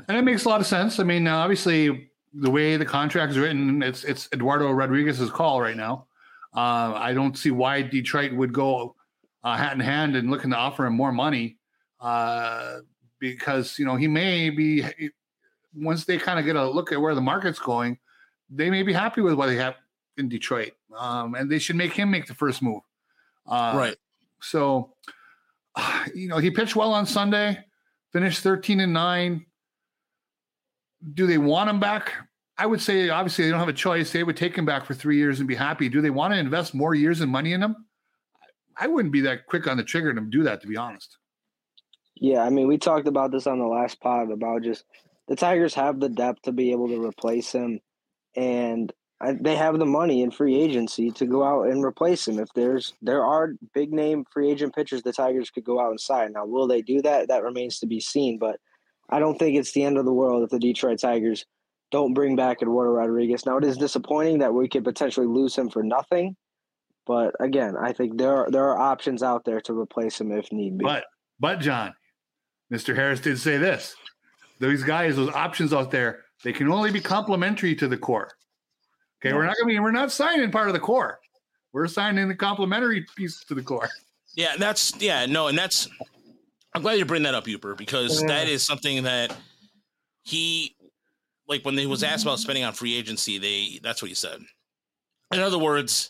[0.07, 0.99] and it makes a lot of sense.
[0.99, 5.77] I mean, obviously, the way the contract is written, it's it's Eduardo Rodriguez's call right
[5.77, 6.07] now.
[6.55, 8.95] Uh, I don't see why Detroit would go
[9.43, 11.57] uh, hat in hand and looking to offer him more money.
[11.99, 12.79] Uh,
[13.21, 14.83] because you know he may be
[15.73, 17.97] once they kind of get a look at where the market's going,
[18.49, 19.75] they may be happy with what they have
[20.17, 22.81] in Detroit, um, and they should make him make the first move.
[23.47, 23.97] Uh, right.
[24.41, 24.93] So,
[26.15, 27.59] you know, he pitched well on Sunday,
[28.11, 29.45] finished thirteen and nine.
[31.13, 32.13] Do they want him back?
[32.57, 34.11] I would say obviously they don't have a choice.
[34.11, 35.89] They would take him back for three years and be happy.
[35.89, 37.75] Do they want to invest more years and money in him?
[38.77, 41.17] I wouldn't be that quick on the trigger to do that, to be honest.
[42.15, 44.85] Yeah, I mean, we talked about this on the last pod about just
[45.27, 47.79] the Tigers have the depth to be able to replace him,
[48.35, 48.93] and
[49.39, 52.39] they have the money in free agency to go out and replace him.
[52.39, 55.99] If there's there are big name free agent pitchers the Tigers could go out and
[55.99, 56.33] sign.
[56.33, 57.27] Now, will they do that?
[57.27, 58.37] That remains to be seen.
[58.37, 58.59] But
[59.09, 61.45] I don't think it's the end of the world if the Detroit Tigers
[61.91, 63.45] don't bring back Eduardo Rodriguez.
[63.45, 66.35] Now it is disappointing that we could potentially lose him for nothing,
[67.05, 70.51] but again, I think there are there are options out there to replace him if
[70.51, 70.85] need be.
[70.85, 71.05] But
[71.39, 71.93] but John,
[72.73, 72.95] Mr.
[72.95, 73.95] Harris did say this:
[74.59, 78.29] those guys, those options out there, they can only be complementary to the core.
[79.21, 79.35] Okay, yeah.
[79.35, 81.19] we're not gonna be we're not signing part of the core.
[81.73, 83.89] We're signing the complementary piece to the core.
[84.35, 85.87] Yeah, that's yeah, no, and that's
[86.73, 88.27] I'm glad you bring that up, Uper, because yeah.
[88.27, 89.35] that is something that
[90.23, 90.75] he
[91.47, 94.39] like when he was asked about spending on free agency, they that's what he said.
[95.33, 96.09] In other words,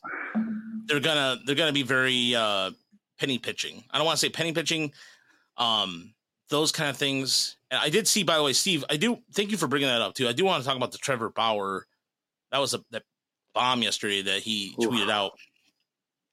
[0.86, 2.72] they're gonna they're gonna be very uh,
[3.20, 3.84] penny pitching.
[3.92, 4.94] I don't want to say penny pitching,
[5.58, 6.14] um,
[6.50, 7.58] those kind of things.
[7.72, 8.86] And I did see, by the way, Steve.
[8.90, 10.28] I do thank you for bringing that up too.
[10.28, 11.88] I do want to talk about the Trevor Bauer.
[12.52, 13.04] That was a that
[13.54, 14.88] bomb yesterday that he Ooh.
[14.88, 15.34] tweeted out.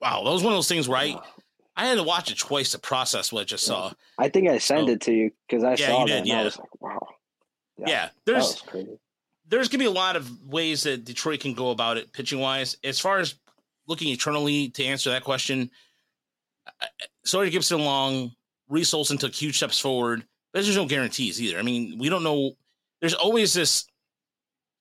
[0.01, 1.21] Wow, that was one of those things where I
[1.77, 3.93] I had to watch it twice to process what I just saw.
[4.19, 6.25] I think I sent so, it to you because I yeah, saw that.
[6.25, 6.41] Did, yeah.
[6.41, 7.07] I was like, wow.
[7.79, 8.65] Yeah, yeah there's
[9.49, 12.77] there's gonna be a lot of ways that Detroit can go about it pitching wise.
[12.83, 13.37] As far as
[13.87, 15.71] looking eternally to answer that question,
[17.25, 18.33] Sawyer Gipson-Long,
[18.69, 21.59] Reese Olson took huge steps forward, but there's no guarantees either.
[21.59, 22.53] I mean, we don't know.
[23.01, 23.87] There's always this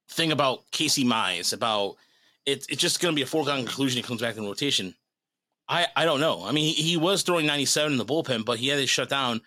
[0.10, 1.96] thing about Casey Mize about
[2.46, 3.98] it, it's just going to be a foregone conclusion.
[3.98, 4.96] He comes back in rotation.
[5.70, 6.46] I, I don't know.
[6.46, 9.10] I mean, he, he was throwing 97 in the bullpen, but he had to shut
[9.10, 9.42] down.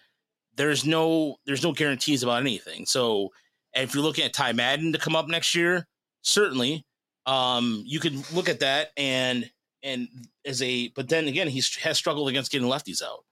[0.57, 2.85] There's no there's no guarantees about anything.
[2.85, 3.31] So
[3.73, 5.87] if you're looking at Ty Madden to come up next year,
[6.23, 6.85] certainly
[7.27, 9.51] um, you could look at that and
[9.83, 10.09] and
[10.45, 13.25] as a but then again he has struggled against getting lefties out.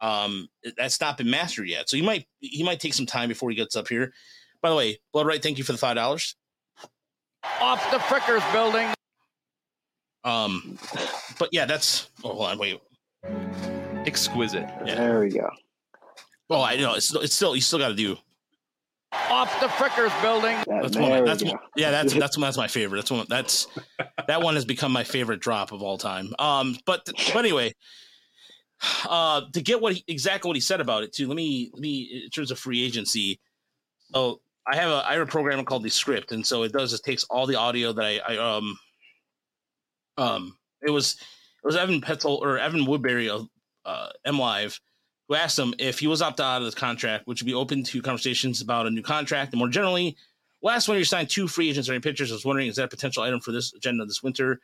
[0.00, 1.90] Um, that's not been mastered yet.
[1.90, 4.12] So you might he might take some time before he gets up here.
[4.62, 6.36] By the way, Blood Right, thank you for the five dollars.
[7.60, 8.88] Off the Frickers building.
[10.24, 10.78] Um,
[11.38, 12.80] but yeah, that's oh, hold on, wait.
[14.06, 14.68] Exquisite.
[14.84, 14.94] Yeah.
[14.94, 15.48] There we go.
[16.50, 16.94] Oh, I know.
[16.94, 18.16] It's, it's still you still got to do
[19.12, 20.56] off the Frickers building.
[20.66, 21.24] That's one.
[21.24, 21.90] That's one, yeah.
[21.90, 22.98] That's that's that's my favorite.
[22.98, 23.26] That's one.
[23.28, 23.66] That's
[24.26, 26.32] that one has become my favorite drop of all time.
[26.38, 27.74] Um, but but anyway,
[29.08, 31.26] uh, to get what he, exactly what he said about it too.
[31.28, 33.40] Let me let me in terms of free agency.
[34.12, 36.92] So I have a I have a program called the Script, and so it does
[36.92, 38.78] it takes all the audio that I, I um
[40.16, 43.48] um it was it was Evan Petzold or Evan Woodbery of
[43.84, 44.78] uh, MLive
[45.30, 47.84] who asked him if he was opted out of this contract, which would be open
[47.84, 49.52] to conversations about a new contract?
[49.52, 50.16] And more generally,
[50.60, 52.32] last winter you signed two free agents or any pitchers.
[52.32, 54.58] I was wondering, is that a potential item for this agenda this winter?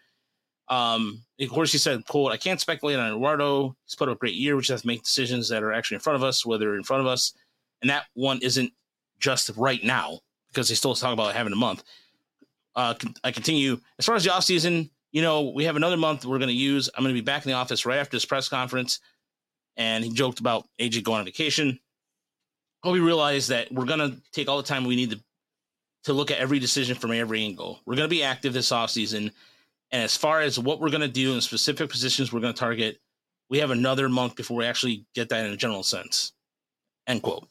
[0.68, 3.76] Um, of course, he said, quote, I can't speculate on Eduardo.
[3.84, 4.58] He's put up a great year.
[4.58, 7.00] Just have to make decisions that are actually in front of us, whether in front
[7.00, 7.32] of us.
[7.80, 8.72] And that one isn't
[9.18, 11.82] just right now because they still talk about having a month.
[12.74, 13.78] Uh, I continue.
[13.98, 16.90] As far as the offseason, you know, we have another month we're going to use.
[16.94, 19.00] I'm going to be back in the office right after this press conference
[19.76, 21.78] and he joked about AJ going on vacation.
[22.82, 25.20] But we realized that we're gonna take all the time we need to
[26.04, 27.80] to look at every decision from every angle.
[27.84, 29.32] We're gonna be active this offseason.
[29.92, 33.00] And as far as what we're gonna do in specific positions we're gonna target,
[33.50, 36.32] we have another month before we actually get that in a general sense.
[37.06, 37.48] End quote.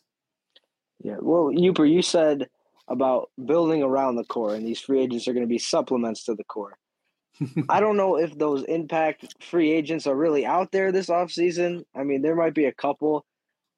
[1.04, 1.18] Yeah.
[1.20, 2.48] Well, Uper, you said
[2.88, 6.36] about building around the core, and these free agents are going to be supplements to
[6.36, 6.78] the core.
[7.70, 11.84] I don't know if those impact free agents are really out there this offseason.
[11.96, 13.26] I mean, there might be a couple,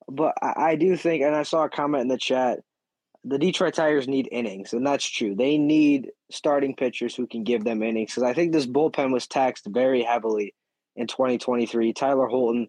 [0.07, 2.59] but I, I, do think, and I saw a comment in the chat,
[3.23, 5.35] the Detroit Tigers need innings, and that's true.
[5.35, 9.27] They need starting pitchers who can give them innings because I think this bullpen was
[9.27, 10.53] taxed very heavily
[10.95, 11.93] in 2023.
[11.93, 12.67] Tyler Holton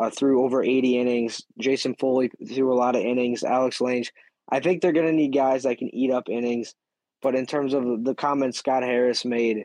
[0.00, 1.42] uh, threw over 80 innings.
[1.58, 3.44] Jason Foley threw a lot of innings.
[3.44, 4.06] Alex Lange.
[4.50, 6.74] I think they're going to need guys that can eat up innings.
[7.22, 9.64] But in terms of the comments Scott Harris made,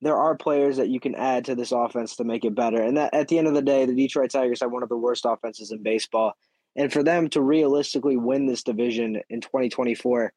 [0.00, 2.80] there are players that you can add to this offense to make it better.
[2.80, 4.96] And that, at the end of the day, the Detroit Tigers have one of the
[4.96, 6.34] worst offenses in baseball.
[6.76, 10.32] And for them to realistically win this division in 2024,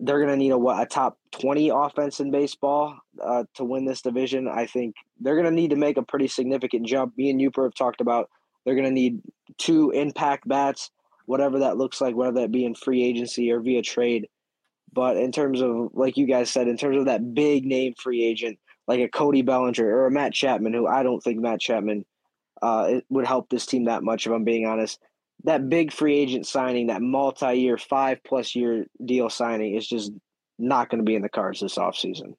[0.00, 3.84] they're going to need a what a top 20 offense in baseball uh, to win
[3.84, 4.48] this division.
[4.48, 7.16] I think they're going to need to make a pretty significant jump.
[7.16, 8.30] Me and Uper have talked about
[8.64, 9.22] they're going to need
[9.56, 10.90] two impact bats.
[11.26, 14.28] whatever that looks like, whether that be in free agency or via trade.
[14.92, 18.24] But in terms of, like you guys said, in terms of that big name free
[18.24, 22.06] agent, like a Cody Bellinger or a Matt Chapman, who I don't think Matt Chapman
[22.62, 24.98] uh, would help this team that much, if I'm being honest.
[25.44, 30.12] That big free agent signing, that multi year, five plus year deal signing, is just
[30.58, 32.34] not going to be in the cards this offseason.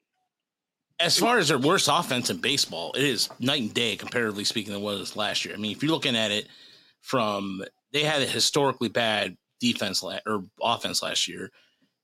[1.00, 4.74] As far as their worst offense in baseball, it is night and day, comparatively speaking,
[4.74, 5.54] than was last year.
[5.54, 6.48] I mean, if you're looking at it
[7.02, 11.52] from, they had a historically bad defense la- or offense last year.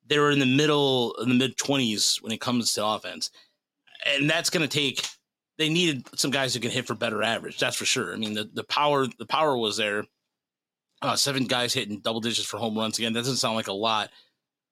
[0.08, 3.32] They were in the middle, in the mid 20s when it comes to offense.
[4.06, 5.06] And that's going to take,
[5.58, 7.58] they needed some guys who can hit for better average.
[7.58, 8.14] That's for sure.
[8.14, 10.06] I mean, the, the power, the power was there.
[11.02, 13.14] Uh, seven guys hitting double digits for home runs again.
[13.14, 14.10] That doesn't sound like a lot,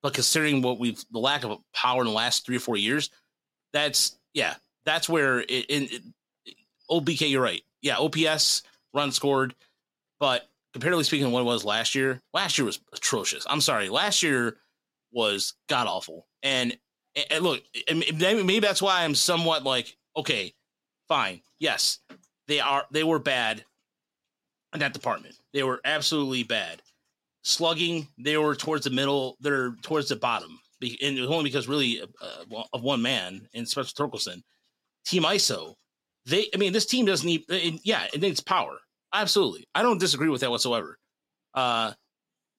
[0.02, 3.10] but considering what we've the lack of power in the last three or four years,
[3.74, 4.56] that's yeah,
[4.86, 6.02] that's where it, in it,
[6.90, 7.30] OBK.
[7.30, 7.62] You're right.
[7.82, 9.54] Yeah, OPS run scored,
[10.20, 13.46] but comparatively speaking, what it was last year, last year was atrocious.
[13.50, 14.58] I'm sorry, last year
[15.12, 16.28] was god awful.
[16.42, 16.78] And,
[17.30, 17.62] and look,
[17.94, 20.54] maybe that's why I'm somewhat like, okay,
[21.08, 22.00] fine, yes,
[22.48, 23.64] they are they were bad
[24.74, 25.36] in that department.
[25.54, 26.82] They were absolutely bad.
[27.44, 29.38] Slugging, they were towards the middle.
[29.40, 33.66] They're towards the bottom, and it was only because really uh, of one man in
[33.66, 34.42] Spencer Torkelson.
[35.06, 35.76] Team ISO,
[36.26, 36.48] they.
[36.54, 37.44] I mean, this team doesn't need.
[37.84, 38.80] Yeah, it needs power.
[39.14, 40.98] Absolutely, I don't disagree with that whatsoever.
[41.54, 41.92] Uh,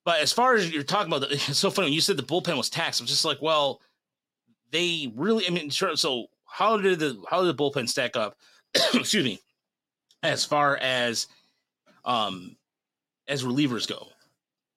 [0.05, 2.23] but as far as you're talking about, the, it's so funny when you said the
[2.23, 3.01] bullpen was taxed.
[3.01, 3.81] I'm just like, well,
[4.71, 5.47] they really.
[5.47, 5.97] I mean, sure.
[5.97, 8.37] So how did the how did the bullpen stack up?
[8.95, 9.41] Excuse me.
[10.23, 11.27] As far as
[12.05, 12.57] um
[13.29, 14.09] as relievers go.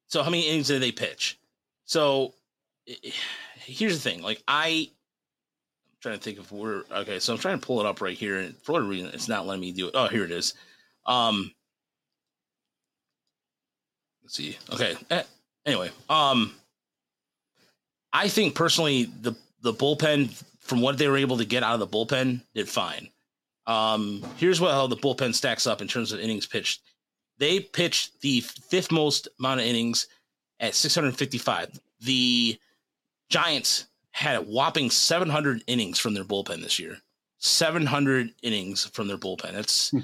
[0.08, 1.38] So how many innings did they pitch?
[1.86, 2.34] So
[3.56, 4.22] here's the thing.
[4.22, 7.86] Like I I'm trying to think if we're okay, so I'm trying to pull it
[7.86, 9.92] up right here and for whatever reason it's not letting me do it.
[9.96, 10.54] Oh, here it is.
[11.06, 11.52] Um
[14.24, 14.58] let's see.
[14.74, 14.96] Okay.
[15.10, 15.24] Eh,
[15.66, 16.54] anyway, um
[18.14, 21.80] I think personally the the bullpen from what they were able to get out of
[21.80, 23.10] the bullpen did fine.
[23.66, 26.82] Um here's what how the bullpen stacks up in terms of innings pitched
[27.38, 30.08] they pitched the fifth most amount of innings
[30.60, 31.80] at 655.
[32.02, 32.60] The
[33.30, 36.98] Giants had a whopping 700 innings from their bullpen this year.
[37.40, 39.54] 700 innings from their bullpen.
[39.54, 40.00] That's, hmm.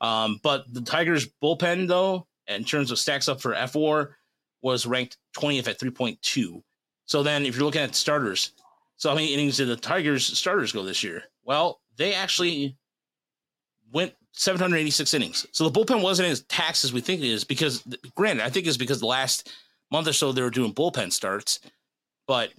[0.00, 4.14] um, but the Tigers bullpen though, in terms of stacks up for fWAR,
[4.62, 6.62] was ranked 20th at 3.2.
[7.04, 8.52] So then, if you're looking at starters,
[8.96, 11.24] so how many innings did the Tigers starters go this year?
[11.44, 12.76] Well, they actually
[13.92, 15.46] went 786 innings.
[15.52, 18.66] So the bullpen wasn't as taxed as we think it is because, granted, I think
[18.66, 19.52] it's because the last
[19.90, 21.60] month or so they were doing bullpen starts.
[22.26, 22.50] But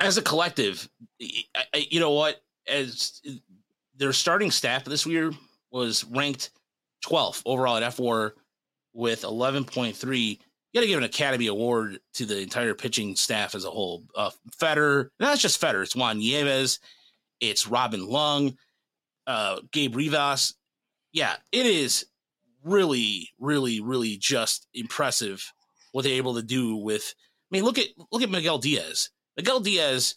[0.00, 2.42] as a collective, you know what?
[2.68, 3.22] As
[3.96, 5.32] their starting staff this year
[5.70, 6.50] was ranked
[7.06, 8.32] 12th overall at fWAR
[8.92, 10.28] with 11.3.
[10.28, 10.36] You
[10.74, 14.04] got to give an Academy Award to the entire pitching staff as a whole.
[14.14, 16.80] Uh, Fetter, not just Fetter, it's Juan Nieves,
[17.40, 18.56] it's Robin Lund,
[19.26, 20.54] uh, Gabe Ribas.
[21.12, 22.06] Yeah, it is
[22.64, 25.52] really, really, really just impressive
[25.92, 27.14] what they're able to do with.
[27.50, 29.10] I mean, look at look at Miguel Diaz.
[29.36, 30.14] Miguel Diaz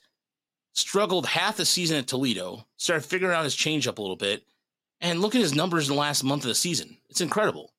[0.74, 4.43] struggled half the season at Toledo, started figuring out his changeup a little bit,
[5.02, 6.98] and look at his numbers in the last month of the season.
[7.10, 7.74] It's incredible.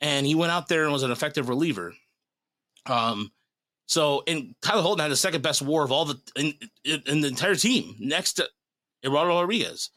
[0.00, 1.94] And he went out there and was an effective reliever.
[2.86, 3.32] Um,
[3.86, 6.54] so and Tyler Holton had the second best WAR of all the in,
[7.06, 8.48] in the entire team, next to
[9.04, 9.90] Eduardo Rodriguez.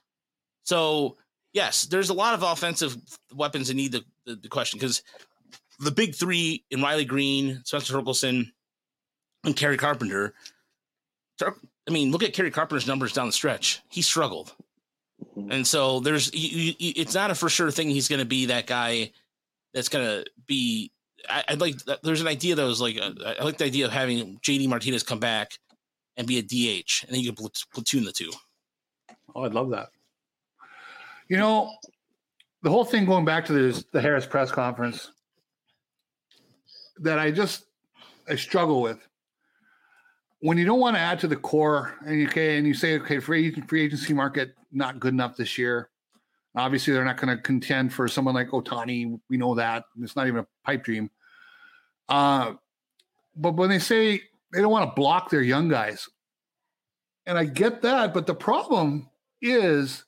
[0.67, 1.15] So
[1.53, 2.97] yes, there's a lot of offensive
[3.33, 5.01] weapons that need the, the, the question because
[5.79, 8.51] the big three in Riley Greene, Spencer Torkelson,
[9.45, 10.33] and Kerry Carpenter.
[11.41, 13.81] I mean, look at Kerry Carpenter's numbers down the stretch.
[13.89, 14.53] He struggled,
[15.37, 15.51] mm-hmm.
[15.51, 17.89] and so there's it's not a for sure thing.
[17.89, 19.11] He's going to be that guy
[19.73, 20.91] that's going to be.
[21.29, 21.75] I, would like.
[22.03, 25.03] There's an idea that was like uh, I like the idea of having JD Martinez
[25.03, 25.59] come back
[26.17, 28.31] and be a DH, and then you can platoon the two.
[29.33, 29.91] Oh, I'd love that.
[31.29, 31.71] You know,
[32.63, 35.11] the whole thing going back to the Harris press conference
[36.99, 37.65] that I just
[38.29, 39.07] I struggle with.
[40.39, 42.99] When you don't want to add to the core, and you okay, and you say,
[42.99, 45.89] okay, free free agency market not good enough this year.
[46.55, 49.19] Obviously, they're not going to contend for someone like Ohtani.
[49.29, 51.09] We know that it's not even a pipe dream.
[52.09, 52.53] Uh,
[53.35, 54.21] but when they say
[54.53, 56.07] they don't want to block their young guys,
[57.25, 59.09] and I get that, but the problem
[59.41, 60.05] is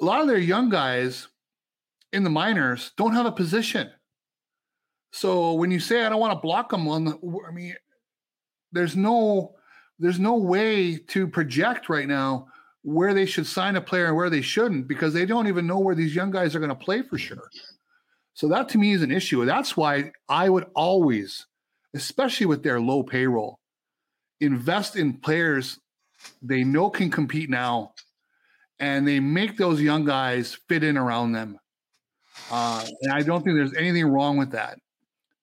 [0.00, 1.28] a lot of their young guys
[2.12, 3.90] in the minors don't have a position.
[5.12, 7.74] So when you say I don't want to block them on the, I mean,
[8.72, 9.54] there's no
[9.98, 12.46] there's no way to project right now
[12.82, 15.78] where they should sign a player and where they shouldn't because they don't even know
[15.78, 17.50] where these young guys are going to play for sure.
[18.32, 19.44] So that to me is an issue.
[19.44, 21.46] That's why I would always,
[21.94, 23.58] especially with their low payroll,
[24.40, 25.78] invest in players
[26.40, 27.92] they know can compete now
[28.80, 31.58] and they make those young guys fit in around them.
[32.50, 34.78] Uh, and I don't think there's anything wrong with that.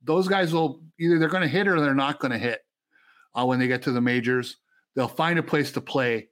[0.04, 2.66] Those guys will either they're going to hit or they're not going to hit
[3.36, 4.58] uh, when they get to the majors.
[4.96, 6.30] They'll find a place to play,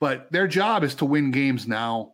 [0.00, 2.12] but their job is to win games now.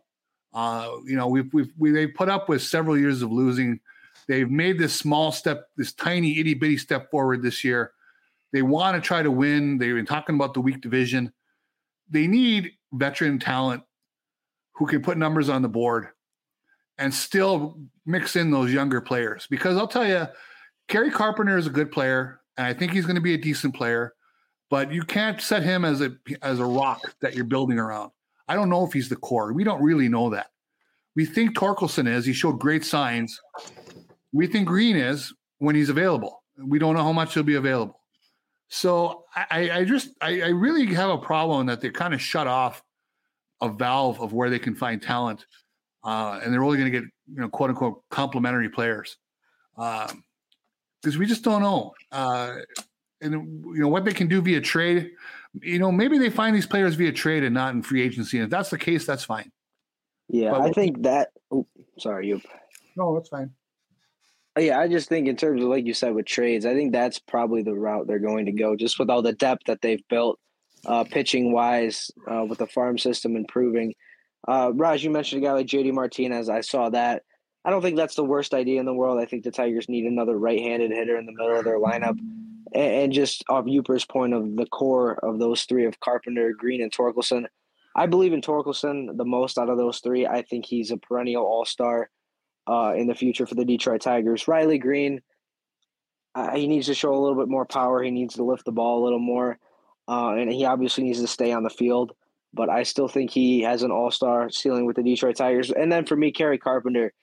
[0.53, 3.79] Uh, you know, we've, we've we, they've put up with several years of losing.
[4.27, 7.91] They've made this small step, this tiny itty bitty step forward this year.
[8.51, 9.77] They want to try to win.
[9.77, 11.31] They've been talking about the weak division.
[12.09, 13.83] They need veteran talent
[14.81, 16.07] who can put numbers on the board
[16.97, 19.45] and still mix in those younger players.
[19.47, 20.25] Because I'll tell you,
[20.87, 23.75] Kerry Carpenter is a good player, and I think he's going to be a decent
[23.75, 24.15] player.
[24.71, 28.09] But you can't set him as a as a rock that you're building around.
[28.47, 29.53] I don't know if he's the core.
[29.53, 30.47] We don't really know that.
[31.15, 32.25] We think Torkelson is.
[32.25, 33.39] He showed great signs.
[34.33, 36.41] We think Greene is when he's available.
[36.57, 38.01] We don't know how much he'll be available.
[38.69, 42.47] So I, I just I, I really have a problem that they kind of shut
[42.47, 42.81] off
[43.61, 45.45] a valve of where they can find talent,
[46.03, 49.17] uh, and they're only going to get you know quote unquote complementary players
[49.75, 51.93] because um, we just don't know.
[52.11, 52.55] Uh,
[53.21, 55.11] and you know what they can do via trade.
[55.61, 58.37] You know maybe they find these players via trade and not in free agency.
[58.37, 59.51] And if that's the case, that's fine.
[60.27, 61.29] Yeah, but I think that.
[61.51, 61.67] Oh,
[61.99, 62.41] sorry, you.
[62.95, 63.51] No, that's fine.
[64.57, 67.19] Yeah, I just think in terms of like you said with trades, I think that's
[67.19, 70.39] probably the route they're going to go, just with all the depth that they've built,
[70.85, 73.93] uh, pitching wise, uh, with the farm system improving.
[74.47, 76.49] Uh, Raj, you mentioned a guy like JD Martinez.
[76.49, 77.23] I saw that.
[77.63, 79.19] I don't think that's the worst idea in the world.
[79.19, 82.17] I think the Tigers need another right-handed hitter in the middle of their lineup,
[82.73, 86.81] and, and just off Uper's point of the core of those three of Carpenter, Greene,
[86.81, 87.45] and Torkelson.
[87.95, 90.25] I believe in Torkelson the most out of those three.
[90.25, 92.09] I think he's a perennial All Star
[92.67, 94.47] uh, in the future for the Detroit Tigers.
[94.47, 95.21] Riley Greene,
[96.33, 98.01] uh, he needs to show a little bit more power.
[98.01, 99.59] He needs to lift the ball a little more,
[100.11, 102.11] uh, and he obviously needs to stay on the field.
[102.53, 105.71] But I still think he has an all star ceiling with the Detroit Tigers.
[105.71, 107.13] And then for me, Kerry Carpenter,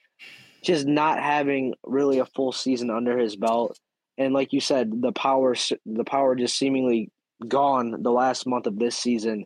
[0.63, 3.77] just not having really a full season under his belt,
[4.17, 7.09] and like you said, the power, the power just seemingly
[7.47, 9.45] gone the last month of this season.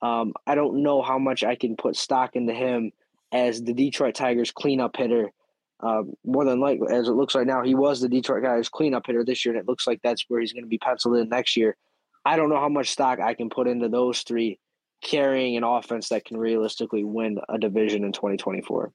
[0.00, 2.92] Um, I don't know how much I can put stock into him
[3.32, 5.32] as the Detroit Tigers cleanup hitter.
[5.80, 9.06] Uh, more than likely, as it looks right now, he was the Detroit Tigers cleanup
[9.06, 11.28] hitter this year, and it looks like that's where he's going to be penciled in
[11.28, 11.76] next year.
[12.24, 14.58] I don't know how much stock I can put into those three
[15.02, 18.92] carrying an offense that can realistically win a division in 2024.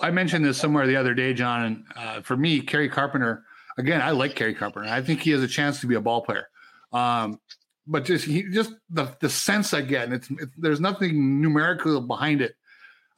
[0.00, 3.44] I mentioned this somewhere the other day, John, and uh, for me, Kerry Carpenter.
[3.78, 4.88] Again, I like Kerry Carpenter.
[4.88, 6.48] I think he has a chance to be a ball player.
[6.92, 7.40] Um,
[7.86, 12.00] but just he just the the sense I get, and it's, it's there's nothing numerical
[12.00, 12.54] behind it.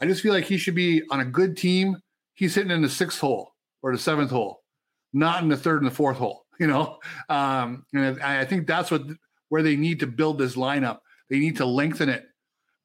[0.00, 1.96] I just feel like he should be on a good team.
[2.34, 4.62] He's hitting in the sixth hole or the seventh hole,
[5.12, 6.44] not in the third and the fourth hole.
[6.60, 9.02] You know, um, and I think that's what
[9.48, 10.98] where they need to build this lineup.
[11.30, 12.26] They need to lengthen it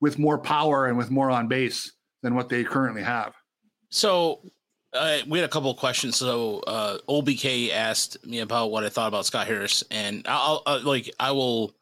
[0.01, 1.91] with more power and with more on base
[2.22, 3.34] than what they currently have.
[3.89, 4.41] So
[4.93, 6.18] uh, we had a couple of questions.
[6.18, 10.80] So uh, OBK asked me about what I thought about Scott Harris, and I'll uh,
[10.84, 11.76] like I will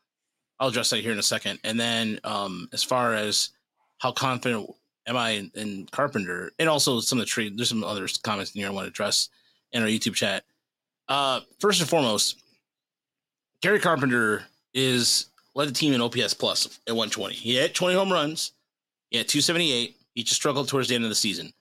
[0.59, 1.59] I'll address that here in a second.
[1.63, 3.49] And then um, as far as
[3.99, 4.69] how confident
[5.07, 7.57] am I in, in, Carpenter, and also some of the trade.
[7.57, 9.29] There's some other comments in here I want to address
[9.71, 10.43] in our YouTube chat.
[11.07, 12.41] Uh, first and foremost,
[13.61, 17.35] Kerry Carpenter is led the team in OPS plus at 120.
[17.35, 18.53] He had 20 home runs.
[19.09, 19.97] He had 278.
[20.13, 21.53] He just struggled towards the end of the season.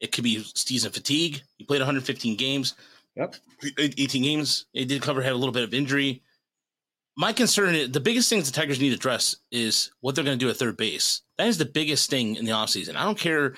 [0.00, 1.42] It could be season fatigue.
[1.56, 2.74] He played 115 games.
[3.16, 3.36] Yep.
[3.78, 4.66] 18 games.
[4.72, 6.22] He did cover, had a little bit of injury
[7.16, 10.38] my concern is the biggest thing the Tigers need to address is what they're going
[10.38, 11.22] to do at third base.
[11.38, 12.96] That is the biggest thing in the offseason.
[12.96, 13.54] I don't care.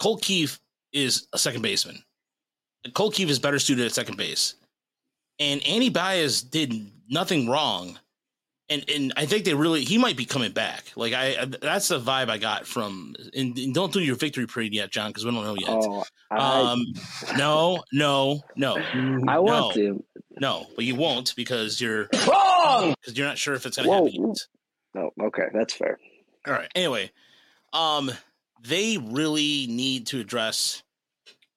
[0.00, 0.58] Colt Keith
[0.92, 2.02] is a second baseman.
[2.94, 4.54] Colt Keith is better suited at second base.
[5.38, 6.74] And Andy Ibáñez did
[7.12, 7.98] nothing wrong.
[8.68, 10.84] And and I think they really he might be coming back.
[10.96, 14.72] Like I that's the vibe I got from and, and don't do your victory parade
[14.72, 15.68] yet, John, because we don't know yet.
[15.70, 16.86] Oh, I, um
[17.36, 18.76] no, no, no.
[19.28, 19.82] I want no.
[19.82, 20.04] to.
[20.40, 23.94] No, but you won't because you're wrong because you're not sure if it's going to
[23.94, 24.28] happen.
[24.28, 24.38] Yet.
[24.94, 25.98] No, okay, that's fair.
[26.46, 26.70] All right.
[26.74, 27.10] Anyway,
[27.72, 28.10] um,
[28.66, 30.82] they really need to address.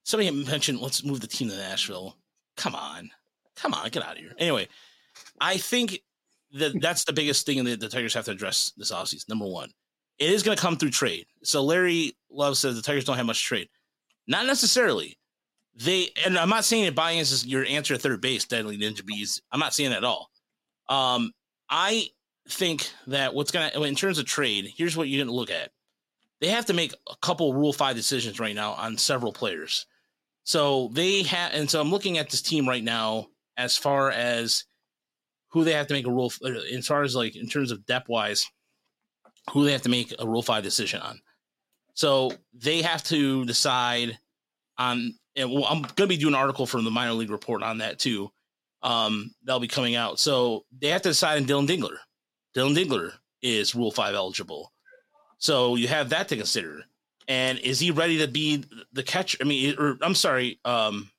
[0.03, 2.17] Somebody mentioned let's move the team to Nashville.
[2.57, 3.11] Come on,
[3.55, 4.33] come on, get out of here.
[4.37, 4.67] Anyway,
[5.39, 5.99] I think
[6.53, 9.29] that that's the biggest thing that the Tigers have to address this offseason.
[9.29, 9.69] Number one,
[10.17, 11.25] it is going to come through trade.
[11.43, 13.69] So Larry Love says the Tigers don't have much trade.
[14.27, 15.17] Not necessarily
[15.75, 19.05] they and I'm not saying that Ibáñez is your answer at third base, deadly ninja
[19.05, 19.41] bees.
[19.51, 20.29] I'm not saying that at all.
[20.87, 21.31] Um,
[21.69, 22.07] I
[22.47, 25.71] think that what's gonna in terms of trade, here's what you're gonna look at.
[26.41, 29.85] They have to make a couple Rule Five decisions right now on several players.
[30.43, 33.27] So they have, and so I'm looking at this team right now
[33.57, 34.65] as far as
[35.55, 37.85] who they have to make a rule, uh, as far as like in terms of
[37.85, 38.45] depth wise,
[39.51, 41.21] who they have to make a Rule Five decision on.
[41.93, 44.19] So they have to decide
[44.77, 45.15] on.
[45.37, 47.77] And well, I'm going to be doing an article from the minor league report on
[47.77, 48.29] that too.
[48.83, 50.19] Um, that'll be coming out.
[50.19, 51.95] So they have to decide on Dillon Dingler.
[52.53, 54.73] Dillon Dingler is Rule Five eligible.
[55.37, 56.83] So you have that to consider.
[57.29, 59.37] And is he ready to be the catcher?
[59.39, 61.09] I mean, or I'm sorry, um,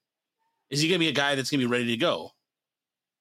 [0.69, 2.33] is he going to be a guy that's going to be ready to go?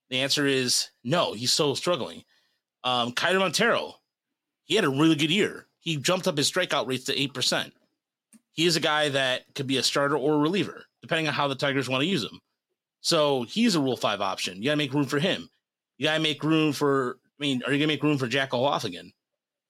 [0.09, 1.33] The answer is no.
[1.33, 2.23] He's still struggling.
[2.83, 3.95] Um, Keider Montero,
[4.63, 5.67] he had a really good year.
[5.79, 7.73] He jumped up his strikeout rates to eight percent.
[8.51, 11.47] He is a guy that could be a starter or a reliever, depending on how
[11.47, 12.39] the Tigers want to use him.
[13.01, 14.57] So he's a Rule Five option.
[14.57, 15.49] You got to make room for him.
[15.97, 17.17] You got to make room for.
[17.39, 18.53] I mean, are you going to make room for Jack
[18.85, 19.11] again?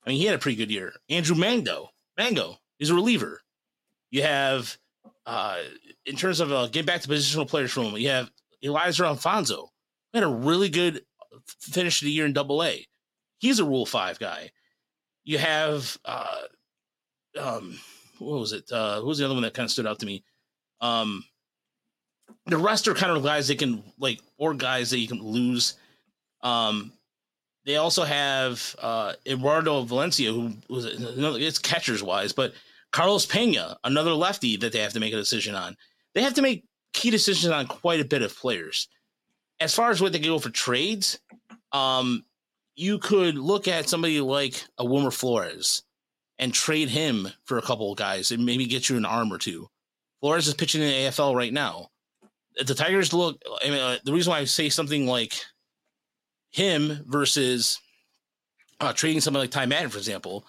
[0.06, 0.94] I mean, he had a pretty good year.
[1.10, 3.42] Andrew Magno, Magno is a reliever.
[4.12, 4.78] You have,
[5.26, 5.58] uh,
[6.06, 8.30] in terms of uh, getting back to positional players him, you have
[8.64, 9.72] Eliezer Alfonzo.
[10.16, 11.02] Had a really good
[11.46, 12.88] finish of the year in Double A.
[13.40, 14.50] He's a Rule Five guy.
[15.26, 16.44] You have, uh,
[17.38, 17.78] um,
[18.20, 18.72] what was it?
[18.72, 20.24] Uh, who was the other one that kind of stood out to me?
[20.80, 21.26] Um,
[22.46, 25.74] the rest are kind of guys that can like, or guys that you can lose.
[26.42, 26.94] Um,
[27.66, 32.54] they also have uh, Eduardo Valencia, who was it's catchers wise, but
[32.94, 35.76] Carlos Pena, another lefty that they have to make a decision on.
[36.14, 36.64] They have to make
[36.94, 38.88] key decisions on quite a bit of players.
[39.60, 41.20] As far as what they can go for trades,
[41.72, 42.26] um,
[42.76, 45.84] you could look at somebody like a Wilmer Flores
[46.38, 49.38] and trade him for a couple of guys and maybe get you an arm or
[49.38, 49.70] two.
[50.20, 51.90] Flores is pitching in the AFL right now.
[52.66, 53.42] The Tigers look.
[53.64, 55.34] I mean, uh, the reason why I say something like
[56.52, 57.80] him versus
[58.80, 60.46] uh, trading somebody like Ty Madden, for example,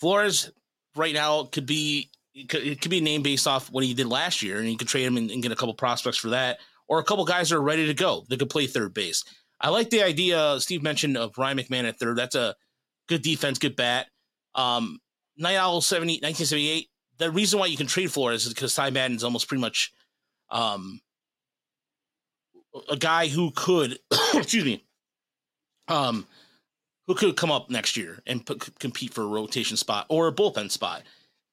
[0.00, 0.50] Flores
[0.96, 4.06] right now could be it could, it could be named based off what he did
[4.06, 6.58] last year, and you could trade him and, and get a couple prospects for that,
[6.88, 9.24] or a couple guys are ready to go that could play third base.
[9.60, 12.16] I like the idea Steve mentioned of Ryan McMahon at third.
[12.16, 12.54] That's a
[13.08, 14.06] good defense, good bat.
[14.54, 14.98] Um,
[15.36, 16.88] Night Owl 70, 1978.
[17.18, 19.92] The reason why you can trade Flores is because Ty Madden is almost pretty much
[20.50, 21.00] um,
[22.88, 23.98] a guy who could,
[24.34, 24.84] excuse me,
[25.88, 26.26] um,
[27.06, 30.32] who could come up next year and put, compete for a rotation spot or a
[30.32, 31.02] bullpen spot.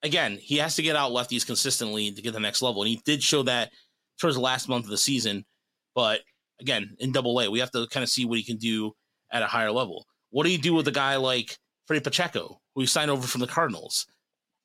[0.03, 3.01] Again, he has to get out lefties consistently to get the next level, and he
[3.05, 3.71] did show that
[4.19, 5.45] towards the last month of the season.
[5.93, 6.21] But
[6.59, 8.93] again, in Double A, we have to kind of see what he can do
[9.31, 10.05] at a higher level.
[10.29, 11.57] What do you do with a guy like
[11.87, 14.05] Freddie Pacheco, who you signed over from the Cardinals?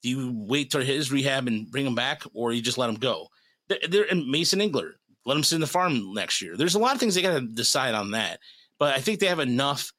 [0.02, 2.96] Do you wait till his rehab and bring him back, or you just let him
[2.96, 3.28] go?
[3.68, 4.94] They're, in Mason Englert,
[5.26, 6.56] let him sit in the farm next year.
[6.56, 8.40] There's a lot of things they got to decide on that,
[8.78, 9.92] but I think they have enough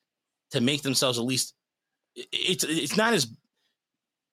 [0.52, 1.54] to make themselves at least.
[2.16, 3.28] It's it's not as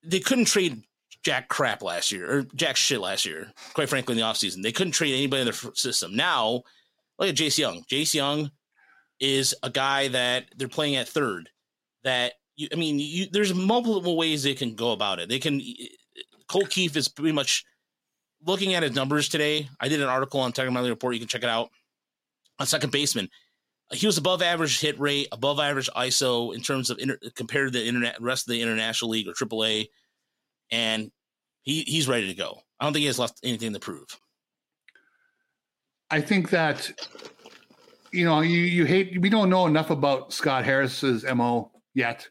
[0.02, 0.82] they couldn't trade
[1.24, 3.52] Jack crap last year or Jack shit last year.
[3.74, 4.62] Quite frankly, in the offseason.
[4.62, 6.14] they couldn't trade anybody in their system.
[6.14, 6.62] Now,
[7.18, 7.82] look at Jace Jung.
[7.90, 8.50] Jace Jung
[9.20, 11.50] is a guy that they're playing at third.
[12.04, 15.28] That you, I mean, you, there's multiple ways they can go about it.
[15.28, 15.60] They can.
[16.48, 17.64] Colt Keith is pretty much
[18.46, 19.68] looking at his numbers today.
[19.80, 21.14] I did an article on Tiger Monthly Report.
[21.14, 21.70] You can check it out.
[22.60, 23.28] On second baseman,
[23.92, 27.78] he was above average hit rate, above average ISO in terms of inter- compared to
[27.78, 29.88] the internet rest of the international league or AAA,
[30.70, 31.10] and
[31.62, 32.60] he he's ready to go.
[32.80, 34.06] I don't think he has left anything to prove.
[36.10, 36.90] I think that
[38.12, 42.28] you know you you hate we don't know enough about Scott Harris's mo yet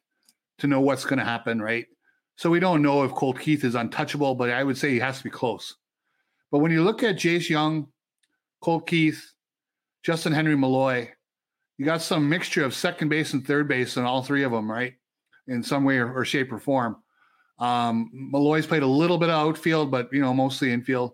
[0.60, 1.86] to know what's going to happen, right?
[2.36, 5.18] So we don't know if Colt Keith is untouchable, but I would say he has
[5.18, 5.76] to be close.
[6.52, 7.88] But when you look at Jace Jung,
[8.62, 9.34] Colt Keith,
[10.06, 11.10] Justyn-Henry Malloy,
[11.78, 14.70] you got some mixture of second base and third base in all three of them,
[14.70, 14.94] right?
[15.48, 16.98] In some way or, or shape or form.
[17.60, 21.14] Um, Malloy's played a little bit of outfield, but you know, mostly infield.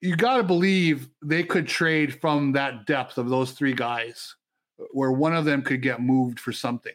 [0.00, 4.34] You got to believe they could trade from that depth of those three guys,
[4.92, 6.94] where one of them could get moved for something,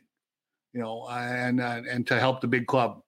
[0.74, 3.01] you know, and and, to help the big club.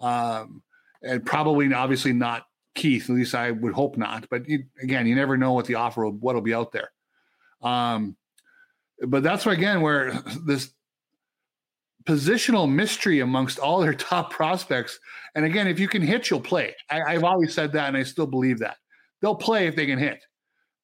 [0.00, 0.62] Um,
[1.02, 3.08] and probably, obviously, not Keith.
[3.08, 4.28] At least I would hope not.
[4.28, 6.90] But you, again, you never know what the offer will, what'll be out there.
[7.62, 8.16] Um,
[9.06, 10.12] but that's where again where
[10.46, 10.72] this
[12.08, 14.98] positional mystery amongst all their top prospects.
[15.34, 16.74] And again, if you can hit, you'll play.
[16.90, 18.78] I, have always said that, and I still believe that
[19.20, 20.24] they'll play if they can hit.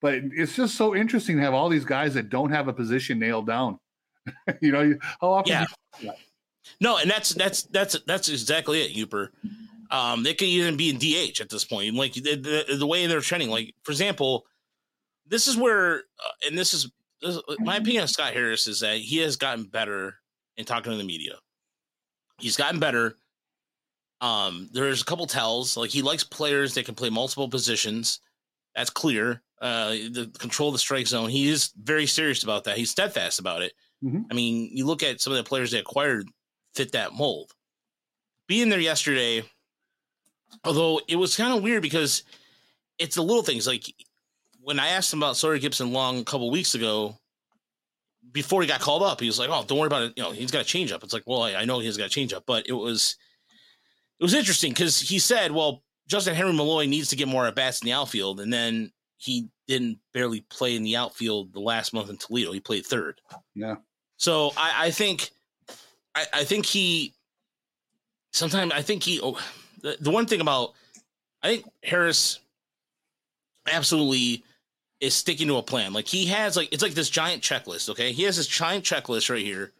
[0.02, 3.18] But it's just so interesting to have all these guys that don't have a position
[3.18, 3.78] nailed down.
[4.60, 5.52] you know, how often?
[5.52, 5.66] Yeah.
[6.00, 6.12] You-
[6.80, 9.28] no, and that's that's that's that's exactly it, Uper.
[9.90, 11.94] Um, they could even be in DH at this point.
[11.94, 13.50] Like the, the, the way they're trending.
[13.50, 14.46] Like for example,
[15.26, 16.90] this is where, uh, and this is
[17.60, 20.16] my opinion of Scott Harris is that he has gotten better
[20.56, 21.34] in talking to the media.
[22.38, 23.16] He's gotten better.
[24.20, 28.20] Um, there's a couple tells like he likes players that can play multiple positions.
[28.74, 29.42] That's clear.
[29.60, 31.30] Uh, the control the strike zone.
[31.30, 32.76] He is very serious about that.
[32.76, 33.72] He's steadfast about it.
[34.02, 34.24] Mhm.
[34.30, 36.28] I mean, you look at some of the players they acquired
[36.74, 37.52] fit that mold.
[38.46, 39.44] Being there yesterday,
[40.64, 42.24] although it was kind of weird because
[42.98, 43.66] it's the little things.
[43.66, 43.84] Like
[44.60, 47.18] when I asked him about Sawyer Gipson-Long a couple weeks ago,
[48.34, 50.12] before he got called up, he was like, "Oh, don't worry about it.
[50.16, 52.08] You know, he's got a change up." It's like, well, I, I know he's got
[52.08, 53.16] a change up, but it was
[54.20, 57.80] it was interesting because he said, "Well, Justyn-Henry Malloy needs to get more at bats
[57.80, 62.10] in the outfield," and then he didn't barely play in the outfield the last month
[62.10, 62.52] in Toledo.
[62.52, 63.20] He played third.
[63.54, 63.76] Yeah.
[64.18, 65.30] So I, I think,
[66.14, 67.14] I, I think he.
[68.32, 69.20] Sometimes I think he.
[69.22, 69.40] Oh,
[69.80, 70.72] the, the one thing about,
[71.42, 72.40] I think Harris,
[73.70, 74.42] absolutely,
[75.04, 75.92] is sticking to a plan.
[75.92, 77.90] Like he has, like it's like this giant checklist.
[77.90, 79.72] Okay, he has this giant checklist right here.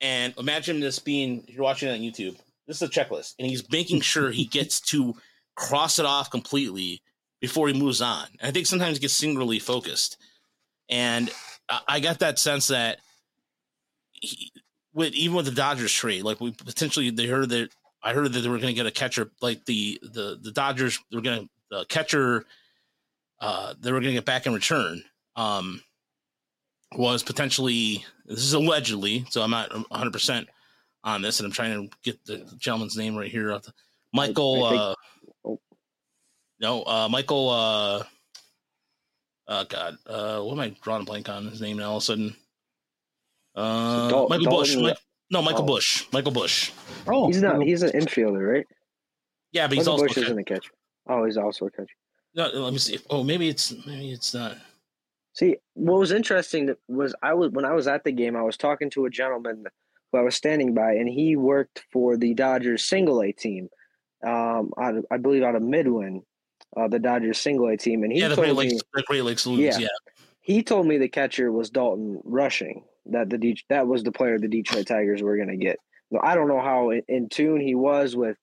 [0.00, 2.36] And imagine this being you're watching it on YouTube.
[2.66, 5.14] This is a checklist, and he's making sure he gets to
[5.56, 7.00] cross it off completely
[7.40, 8.26] before he moves on.
[8.40, 10.18] And I think sometimes he gets singularly focused.
[10.88, 11.30] And
[11.88, 12.98] I- got that sense that
[14.12, 14.52] he,
[14.92, 17.70] with even with the Dodgers trade, like we potentially they heard that
[18.02, 20.98] I heard that they were going to get a catcher, like the the the Dodgers
[21.10, 22.44] were going to the catcher
[23.42, 25.02] uh they were going to get back in return.
[25.36, 25.82] Um
[26.96, 30.48] was potentially this is allegedly, so I'm not 100 percent
[31.04, 33.58] on this, and I'm trying to get the gentleman's name right here.
[34.12, 34.94] Michael, I think- uh,
[35.44, 35.60] oh.
[36.60, 38.04] no, uh, Michael, uh,
[39.48, 41.90] oh God, uh, what am I drawing a blank on his name now?
[41.90, 42.36] All of a sudden,
[43.54, 44.76] uh, Dal- Michael Busch.
[44.76, 44.98] Mike,
[45.30, 45.66] no, Michael oh.
[45.66, 46.04] Busch.
[46.12, 46.70] Michael Busch.
[47.06, 47.62] Oh, He's not.
[47.62, 48.66] He's an infielder, right?
[49.52, 50.72] Yeah, but he's Michael also Busch isn't a catcher.
[51.08, 51.88] Oh, he's also a catcher.
[52.34, 52.48] No.
[52.48, 52.98] Let me see.
[53.10, 54.56] Oh, maybe it's maybe it's not.
[55.34, 58.56] See, what was interesting was I was when I was at the game, I was
[58.56, 59.64] talking to a gentleman
[60.10, 63.68] who I was standing by, and he worked for the Dodgers single A team.
[64.24, 66.22] Um, out of, I believe out of Midland,
[66.76, 69.24] uh, the Dodgers single A team, and he yeah, the told Great me the Great
[69.24, 69.46] Lakes.
[69.46, 69.78] Yeah.
[69.78, 69.88] Yeah.
[70.42, 72.84] he told me the catcher was Dalton Rushing.
[73.06, 75.78] That the De- that was the player the Detroit Tigers were going to get.
[76.22, 78.36] I don't know how in tune he was with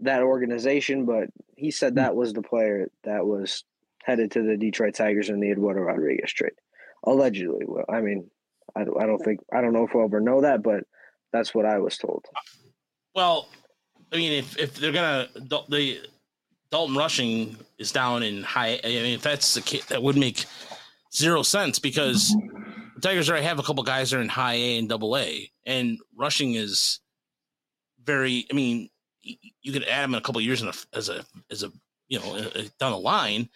[0.00, 1.96] that organization, but he said hmm.
[1.96, 3.64] that was the player that was
[4.04, 6.52] headed to the Detroit Tigers in the Eduardo Rodriguez trade,
[7.04, 7.64] allegedly.
[7.66, 8.30] Well, I mean,
[8.76, 10.84] I don't, I don't think I don't know if we'll ever know that, but
[11.32, 12.24] that's what I was told.
[13.14, 13.48] Well,
[14.12, 16.00] I mean, if if they're gonna the
[16.70, 18.80] Dalton Rushing is down in high.
[18.82, 20.44] I mean, if that's the case, that would make
[21.14, 22.36] zero sense because
[22.94, 25.50] the Tigers already have a couple guys that are in high A and double A,
[25.64, 27.00] and Rushing is
[28.04, 28.46] very.
[28.50, 28.90] I mean,
[29.62, 31.70] you could add him in a couple years in a, as a as a
[32.08, 33.48] you know uh, down the line,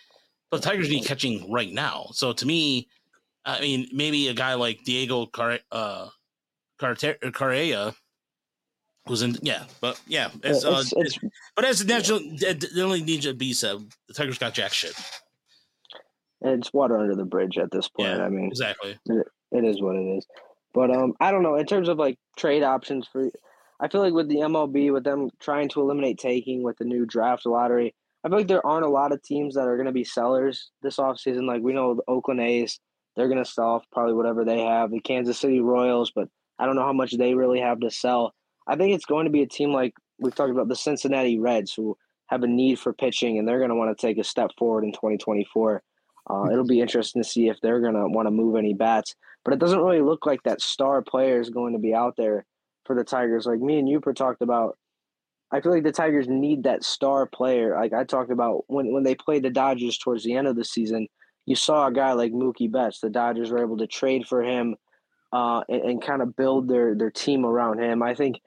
[0.50, 2.06] but the Tigers need catching right now.
[2.12, 2.88] So to me,
[3.44, 6.08] I mean, maybe a guy like Diego Car uh,
[6.78, 7.94] Carte- Carrera
[9.06, 13.02] was in yeah, but yeah, as, uh, It's- it's- but as the national, the only
[13.02, 13.76] Ninja B said,
[14.08, 14.94] the Tigers got jack shit.
[16.42, 18.08] it's water under the bridge at this point.
[18.08, 18.98] Yeah, I mean, Exactly.
[19.08, 20.26] it is what it is.
[20.72, 21.56] But um, I don't know.
[21.56, 23.28] In terms of like trade options for,
[23.80, 27.06] I feel like with the MLB, with them trying to eliminate taking with the new
[27.06, 29.92] draft lottery, I feel like there aren't a lot of teams that are going to
[29.92, 31.46] be sellers this offseason.
[31.46, 32.78] Like we know the Oakland A's,
[33.16, 34.90] they're going to sell off probably whatever they have.
[34.90, 36.28] The Kansas City Royals, but
[36.58, 38.34] I don't know how much they really have to sell.
[38.66, 41.72] I think it's going to be a team like we've talked about the Cincinnati Reds,
[41.72, 44.50] who have a need for pitching, and they're going to want to take a step
[44.58, 45.82] forward in 2024.
[46.28, 49.14] Uh, it'll be interesting to see if they're going to want to move any bats
[49.44, 52.44] but it doesn't really look like that star player is going to be out there
[52.90, 53.46] for the Tigers.
[53.46, 54.76] Like me and Uper talked about,
[55.52, 57.76] I feel like the Tigers need that star player.
[57.76, 60.64] Like I talked about when when they played the Dodgers towards the end of the
[60.64, 61.06] season,
[61.46, 62.98] you saw a guy like Mookie Betts.
[62.98, 64.74] The Dodgers were able to trade for him
[65.32, 68.02] uh, and, and kind of build their their team around him.
[68.02, 68.40] I think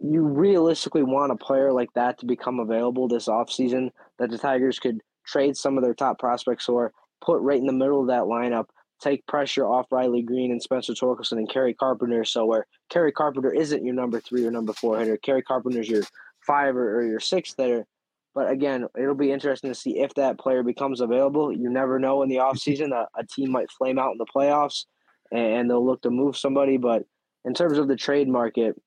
[0.00, 3.90] you realistically want a player like that to become available this offseason
[4.20, 7.72] that the Tigers could trade some of their top prospects or put right in the
[7.72, 8.66] middle of that lineup
[9.00, 12.24] take pressure off Riley Greene and Spencer Torkelson and Kerry Carpenter.
[12.24, 16.04] So where Kerry Carpenter isn't your number three or number four hitter, Kerry Carpenter's your
[16.46, 17.86] five or, or your sixth hitter.
[18.34, 21.50] But again, it'll be interesting to see if that player becomes available.
[21.50, 22.92] You never know in the offseason.
[22.92, 24.84] A, a team might flame out in the playoffs
[25.32, 26.76] and they'll look to move somebody.
[26.76, 27.04] But
[27.44, 28.80] in terms of the trade market,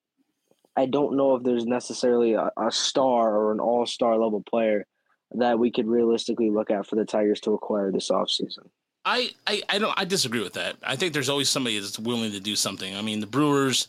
[0.75, 4.85] I don't know if there's necessarily a, a star or an all star level player
[5.31, 8.69] that we could realistically look at for the Tigers to acquire this offseason.
[9.09, 10.75] I, I, I don't I disagree with that.
[10.83, 12.95] I think there's always somebody that's willing to do something.
[12.95, 13.87] I mean, the Brewers,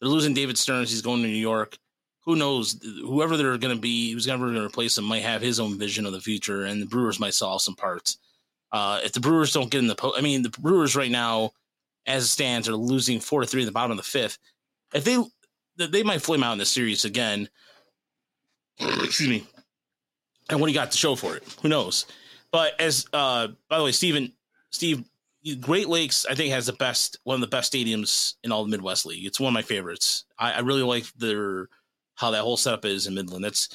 [0.00, 0.90] they're losing David Stearns.
[0.90, 1.78] He's going to New York.
[2.24, 2.78] Who knows?
[2.82, 5.78] Whoever they're going to be, who's ever going to replace him, might have his own
[5.78, 8.18] vision of the future, and the Brewers might solve some parts.
[8.72, 11.52] Uh, if the Brewers don't get in the po- I mean, the Brewers right now,
[12.06, 14.38] as it stands, are losing four to three in the bottom of the fifth.
[14.92, 15.22] If they
[15.86, 17.48] they might flame out in the series again.
[18.80, 19.46] Excuse me.
[20.50, 21.44] And what you got to show for it?
[21.62, 22.06] Who knows?
[22.50, 24.32] But as uh, by the way, Stephen,
[24.70, 25.04] Steve,
[25.60, 28.70] Great Lakes, I think has the best one of the best stadiums in all the
[28.70, 29.24] Midwest League.
[29.24, 30.24] It's one of my favorites.
[30.38, 31.68] I, I really like their
[32.16, 33.44] how that whole setup is in Midland.
[33.44, 33.68] That's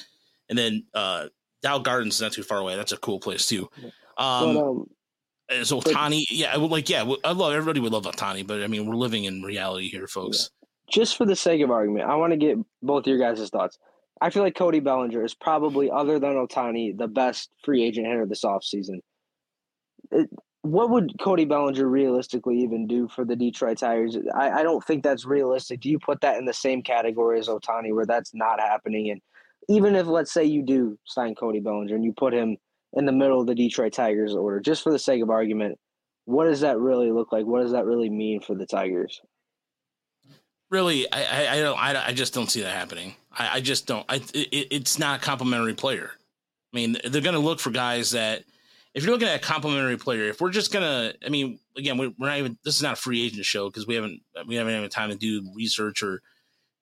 [0.48, 1.28] and then uh,
[1.62, 2.76] Dow Gardens is not too far away.
[2.76, 3.70] That's a cool place too.
[4.18, 8.04] Um, but, um, so Ohtani, yeah, I would like, yeah, I love everybody would love
[8.04, 10.50] Ohtani, but I mean, we're living in reality here, folks.
[10.90, 13.78] just for the sake of argument, I want to get both of your guys' thoughts.
[14.20, 18.26] I feel like Cody Bellinger is probably, other than Ohtani, the best free agent hitter
[18.26, 19.00] this offseason.
[20.10, 20.30] It,
[20.64, 24.16] what would Cody Bellinger realistically even do for the Detroit Tigers?
[24.34, 25.80] I, I don't think that's realistic.
[25.80, 29.10] Do you put that in the same category as Ohtani, where that's not happening?
[29.10, 29.20] And
[29.68, 32.56] even if, let's say, you do sign Cody Bellinger and you put him
[32.94, 35.78] in the middle of the Detroit Tigers order, just for the sake of argument,
[36.24, 37.44] what does that really look like?
[37.44, 39.20] What does that really mean for the Tigers?
[40.70, 43.16] Really, I, I, I don't, I, I just don't see that happening.
[43.30, 44.06] I, I just don't.
[44.08, 46.12] I, it, it's not a complimentary player.
[46.72, 48.44] I mean, they're going to look for guys that,
[48.94, 52.12] if you're looking at a complimentary player, if we're just gonna, I mean, again, we're,
[52.18, 52.58] we're not even.
[52.64, 55.16] This is not a free agent show because we haven't we haven't had time to
[55.16, 56.22] do research or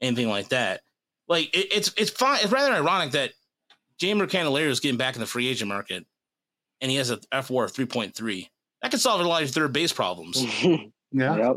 [0.00, 0.82] anything like that.
[1.26, 2.40] Like it, it's it's fine.
[2.42, 3.32] It's rather ironic that
[3.98, 6.04] Jeimer Candelario is getting back in the free agent market,
[6.80, 8.50] and he has a fWAR of three point three.
[8.82, 10.44] That could solve a lot of third base problems.
[11.14, 11.36] Yeah.
[11.36, 11.56] Yep.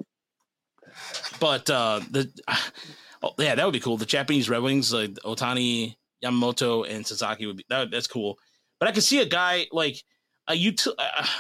[1.40, 2.30] But uh, the
[3.24, 3.98] oh, yeah, that would be cool.
[3.98, 8.38] The Japanese Red Wings, like Ohtani, Yamamoto, and Sasaki would be that, that's cool.
[8.80, 10.04] But I could see a guy like
[10.48, 10.96] a util-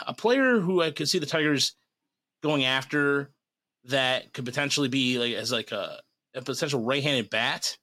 [0.08, 1.76] a player who I could see the Tigers
[2.42, 3.32] going after
[3.86, 6.00] that could potentially be like as like a,
[6.34, 7.78] a potential right-handed bat,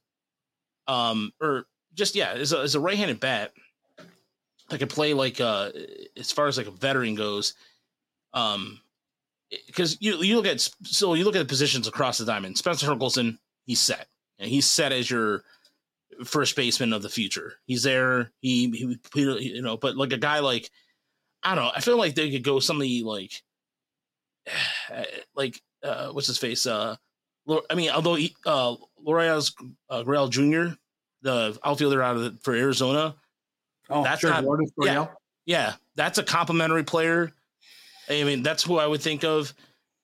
[0.88, 3.52] um, or just yeah, as a, as a right-handed bat
[4.68, 5.70] that could play like uh
[6.16, 7.54] as far as like a veteran goes,
[8.34, 8.80] um,
[9.66, 12.58] because you you look at so you look at the positions across the diamond.
[12.58, 14.08] Spencer Torkelson, he's set,
[14.38, 15.44] and he's set as your
[16.24, 17.54] first baseman of the future.
[17.66, 18.30] He's there.
[18.40, 20.70] He, he, he you know, but like a guy like
[21.42, 21.72] I don't know.
[21.74, 23.42] I feel like they could go somebody like
[25.34, 26.96] like uh what's his face uh
[27.70, 29.54] I mean although he, uh Lourdes
[29.90, 30.74] uh, Gurriel Jr.
[31.22, 33.16] the outfielder out of the, for Arizona
[33.90, 34.30] Oh, That's sure.
[34.30, 35.06] not- Lourdes yeah.
[35.46, 37.32] Yeah that's a complimentary player
[38.08, 39.52] I mean that's who I would think of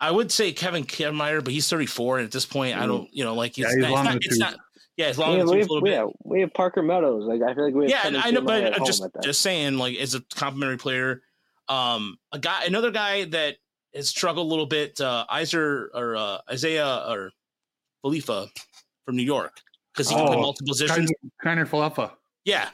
[0.01, 3.25] I would say Kevin Kiermaier but he's 34 and at this point I don't you
[3.25, 4.55] know like he's, Yeah, he's not, long it's, not, it's not
[4.97, 6.55] yeah it's long Yeah, in the we, have, a little we, bit have, we have
[6.55, 7.25] Parker Meadows.
[7.25, 9.41] Like I feel like we have yeah, Kevin I know, Kiermaier but I'm just just
[9.43, 11.23] saying, like, as a complimentary player,
[11.69, 13.57] um, a guy, another guy that
[13.95, 17.31] has struggled a little bit, uh, Iser or uh, Isaiah or
[18.05, 18.49] Falefa
[19.05, 19.61] from New York
[19.93, 21.11] because he can play Oh, multiple positions.
[21.43, 22.13] Kind of Falefa.
[22.45, 22.69] Yeah,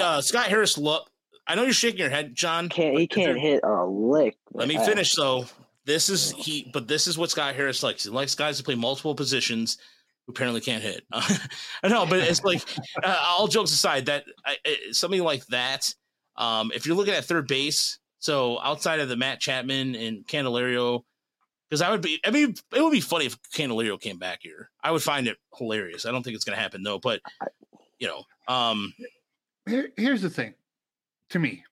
[0.00, 0.78] uh, Scott Harris.
[0.78, 1.10] Look,
[1.46, 2.68] I know you're shaking your head, John.
[2.68, 4.36] can't he can't hit a lick.
[4.52, 5.46] Let me finish though.
[5.86, 8.04] This is he, but this is what Scott Harris likes.
[8.04, 9.78] He likes guys to play multiple positions
[10.26, 11.04] who apparently can't hit.
[11.12, 12.62] I know, but it's like
[13.02, 15.92] uh, all jokes aside, that I, I- something like that.
[16.36, 21.02] Um, if you're looking at third base, so outside of the Matt Chapman and Candelario,
[21.68, 24.70] because I would be, I mean, it would be funny if Candelario came back here.
[24.82, 26.06] I would find it hilarious.
[26.06, 27.20] I don't think it's going to happen though, but
[27.98, 28.92] you know, um,
[29.66, 30.54] Here, here's the thing.
[31.30, 31.62] To me,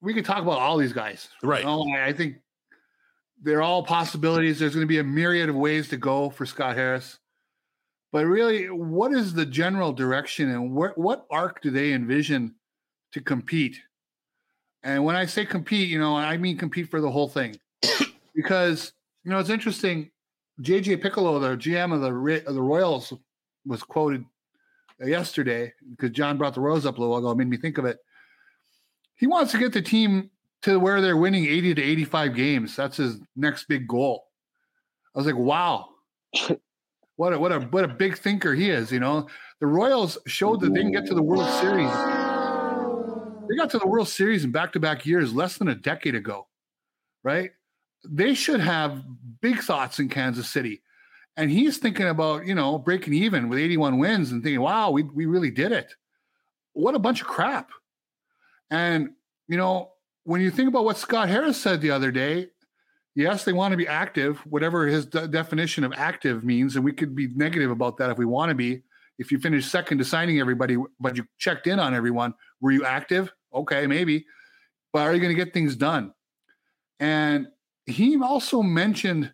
[0.00, 1.28] we could talk about all these guys.
[1.42, 1.60] Right.
[1.60, 2.36] You know, I I think
[3.40, 4.58] they're all possibilities.
[4.58, 7.18] There's going to be a myriad of ways to go for Scott Harris.
[8.10, 12.56] But really, what is the general direction and what what arc do they envision
[13.12, 13.80] to compete?
[14.84, 17.56] And when I say compete, you know, I mean compete for the whole thing.
[18.34, 18.92] because,
[19.24, 20.10] you know, it's interesting.
[20.60, 23.12] JJ Picollo, the GM of the of the Royals,
[23.64, 24.24] was quoted
[24.98, 27.30] yesterday because John brought the Royals up a little ago.
[27.30, 27.98] It made me think of it.
[29.16, 30.30] He wants to get the team
[30.62, 32.76] to where they're winning 80 to 85 games.
[32.76, 34.24] That's his next big goal.
[35.14, 35.88] I was like, wow.
[37.16, 39.28] What a, what a what a big thinker he is, you know.
[39.60, 41.90] The Royals showed that they can get to the World Series.
[43.52, 46.46] They got to the World Series in back-to-back years less than a decade ago.
[47.22, 47.50] Right?
[48.02, 49.04] They should have
[49.42, 50.80] big thoughts in Kansas City.
[51.36, 55.02] And he's thinking about, you know, breaking even with 81 wins and thinking, wow, we,
[55.02, 55.94] we really did it.
[56.72, 57.70] What a bunch of crap.
[58.70, 59.10] And,
[59.48, 59.92] you know,
[60.24, 62.48] when you think about what Scott Harris said the other day,
[63.14, 66.74] yes, they want to be active, whatever his de- definition of active means.
[66.74, 68.82] And we could be negative about that if we want to be.
[69.18, 72.32] If you finish second to signing everybody, but you checked in on everyone,
[72.62, 73.30] were you active?
[73.54, 74.26] Okay, maybe.
[74.92, 76.12] But are you going to get things done?
[77.00, 77.48] And
[77.86, 79.32] he also mentioned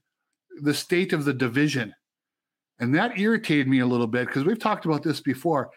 [0.63, 1.95] the state of the division.
[2.79, 5.71] And that irritated me a little bit because we've talked about this before.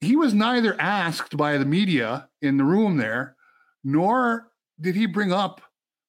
[0.00, 3.36] He was neither asked by the media in the room there,
[3.84, 4.48] nor
[4.80, 5.60] did he bring up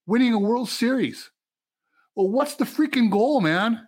[0.06, 1.30] winning a World Series.
[2.16, 3.86] Well, what's the freaking goal, man?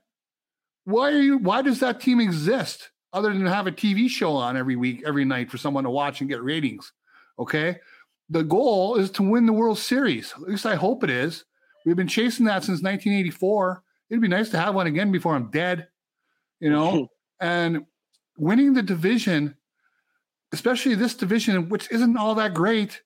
[0.84, 4.56] Why are you why does that team exist other than have a TV show on
[4.56, 6.92] every week, every night for someone to watch and get ratings?
[7.38, 7.78] Okay.
[8.30, 10.32] the goal is to win the World Series.
[10.32, 11.44] At least I hope it is.
[11.84, 13.82] We've been chasing that since 1984.
[14.10, 15.88] It'd be nice to have one again before I'm dead,
[16.60, 17.08] you know.
[17.40, 17.84] and
[18.38, 19.56] winning the division,
[20.52, 23.02] especially this division, which isn't all that great.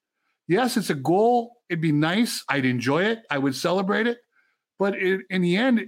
[0.46, 1.56] Yes, it's a goal.
[1.68, 2.44] It'd be nice.
[2.48, 3.20] I'd enjoy it.
[3.30, 4.18] I would celebrate it.
[4.78, 5.86] But it, in the end,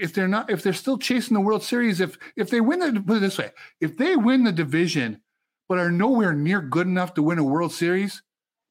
[0.00, 3.00] if they're not, if they're still chasing the World Series, if if they win the
[3.00, 5.20] put it this way, if they win the division
[5.68, 8.22] but are nowhere near good enough to win a World Series,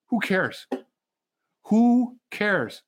[0.07, 0.67] who cares?
[1.63, 2.83] Who cares?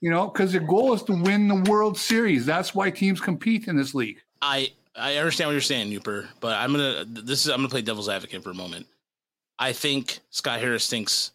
[0.00, 2.44] You know, because the goal is to win the World Series.
[2.44, 4.20] That's why teams compete in this league.
[4.42, 7.82] I I understand what you're saying, Uper, but I'm gonna this is I'm gonna play
[7.82, 8.86] devil's advocate for a moment.
[9.58, 11.32] I think Scott Harris thinks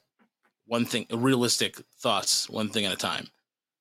[0.65, 3.27] one thing, realistic thoughts, one thing at a time.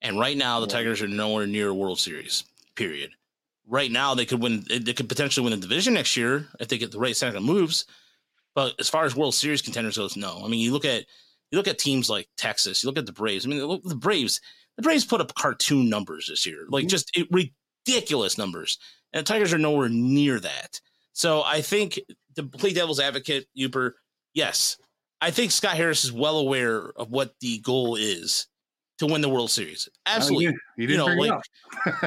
[0.00, 2.42] And right now, the Tigers are nowhere near a World Series.
[2.76, 3.10] Period.
[3.66, 4.64] Right now, they could win.
[4.68, 7.42] They could potentially win the division next year if they get the right set of
[7.42, 7.84] moves.
[8.54, 10.42] But as far as World Series contenders goes, no.
[10.44, 11.04] I mean, you look at
[11.50, 12.82] you look at teams like Texas.
[12.82, 13.46] You look at the Braves.
[13.46, 14.40] I mean, look, the Braves.
[14.76, 16.88] The Braves put up cartoon numbers this year, like mm-hmm.
[16.88, 18.78] just it, ridiculous numbers,
[19.12, 20.80] and the Tigers are nowhere near that.
[21.12, 22.00] So I think
[22.36, 23.92] to play devil's advocate, Uper,
[24.32, 24.78] yes,
[25.20, 28.46] I think Scott Harris is well aware of what the goal is
[28.98, 29.88] to win the World Series.
[30.06, 31.42] Absolutely, Oh, you didn't know, bring it up.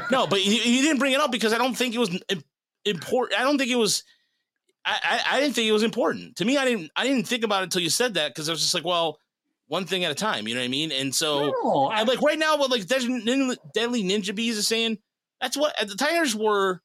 [0.12, 2.18] no, but he, he didn't bring it up because I don't think it was
[2.86, 3.40] important.
[3.40, 4.04] I don't think it was.
[4.86, 6.58] I, I, I didn't think it was important to me.
[6.58, 6.92] I didn't.
[6.96, 9.18] I didn't think about it until you said that because I was just like, well,
[9.68, 10.48] one thing at a time.
[10.48, 10.92] You know what I mean?
[10.92, 13.10] And so, No, I- like right now, what like Deadly
[14.04, 15.00] Ninja Bees is saying.
[15.42, 16.82] That's what the Tigers were.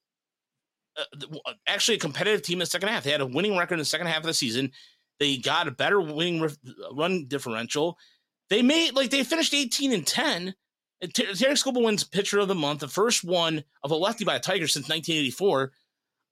[0.99, 3.05] Uh, actually, a competitive team in the second half.
[3.05, 4.73] They had a winning record in the second half of the season.
[5.21, 6.47] They got a better winning
[6.93, 7.97] run differential.
[8.51, 10.55] They made like they finished eighteen and ten.
[11.03, 14.25] And Ter- Tarik Skubal wins Pitcher of the Month, the first one of a lefty
[14.25, 15.73] by a Tiger since 1984.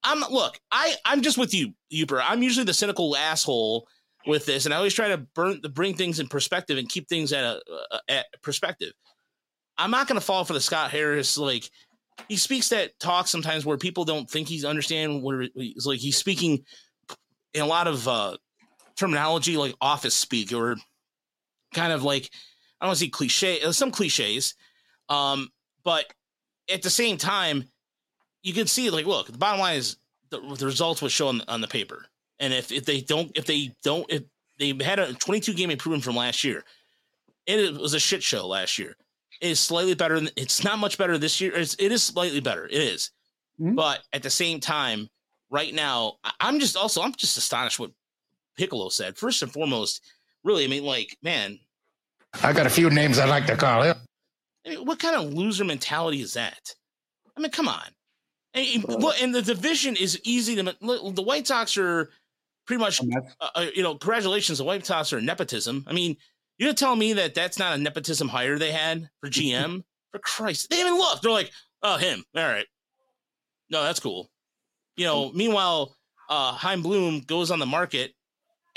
[0.03, 2.23] I'm look, I I'm just with you, Uper.
[2.23, 3.89] I'm usually the cynical asshole
[4.27, 7.09] with this, and I always try to burn to bring things in perspective and keep
[7.09, 7.61] things at a,
[7.91, 8.93] a at perspective.
[9.79, 11.71] I'm not going to fall for the Scott Harris like
[12.29, 16.16] he speaks that talk sometimes where people don't think he's understand where he's like he's
[16.16, 16.64] speaking
[17.55, 18.37] in a lot of uh
[18.97, 20.77] terminology like office speak or
[21.75, 22.31] kind of like
[22.81, 24.55] I don't want to say cliche, some cliches,
[25.09, 25.49] um,
[25.85, 26.07] but
[26.73, 27.64] at the same time,
[28.43, 29.97] you can see like, look, the bottom line is
[30.31, 32.07] the, the results will show on, on the paper,
[32.39, 34.23] and if, if they don't, if they don't, if
[34.59, 36.64] they had a 22 game improvement from last year,
[37.47, 38.95] it was a shit show last year.
[39.41, 40.16] It is slightly better.
[40.21, 41.55] Than, it's not much better this year.
[41.55, 42.66] It's, it is slightly better.
[42.66, 43.11] It is.
[43.61, 43.75] Mhm.
[43.75, 45.09] but at the same time,
[45.51, 47.91] right now, I'm just also I'm just astonished what
[48.59, 49.16] Picollo said.
[49.16, 50.03] First and foremost,
[50.45, 51.59] really, I mean, like, man,
[52.43, 53.97] I got a few names I'd like to call him.
[54.66, 56.61] I mean, what kind of loser mentality is that?
[57.36, 57.84] I mean, come on.
[58.55, 58.84] And,
[59.20, 60.62] and- the division is easy to.
[60.62, 62.11] The White Sox are
[62.66, 63.01] pretty much,
[63.41, 64.59] uh, uh, you know, congratulations.
[64.59, 65.84] The White Sox are nepotism.
[65.86, 66.16] I mean,
[66.59, 69.84] you're gonna tell me that that's not a nepotism hire they had for GM?
[70.12, 71.20] for Christ, they even look.
[71.20, 71.51] They're like,
[71.82, 72.24] oh, him.
[72.36, 72.66] All right.
[73.70, 74.30] No, that's cool.
[74.97, 75.97] You know, meanwhile,
[76.28, 78.12] uh, Chaim Bloom goes on the market,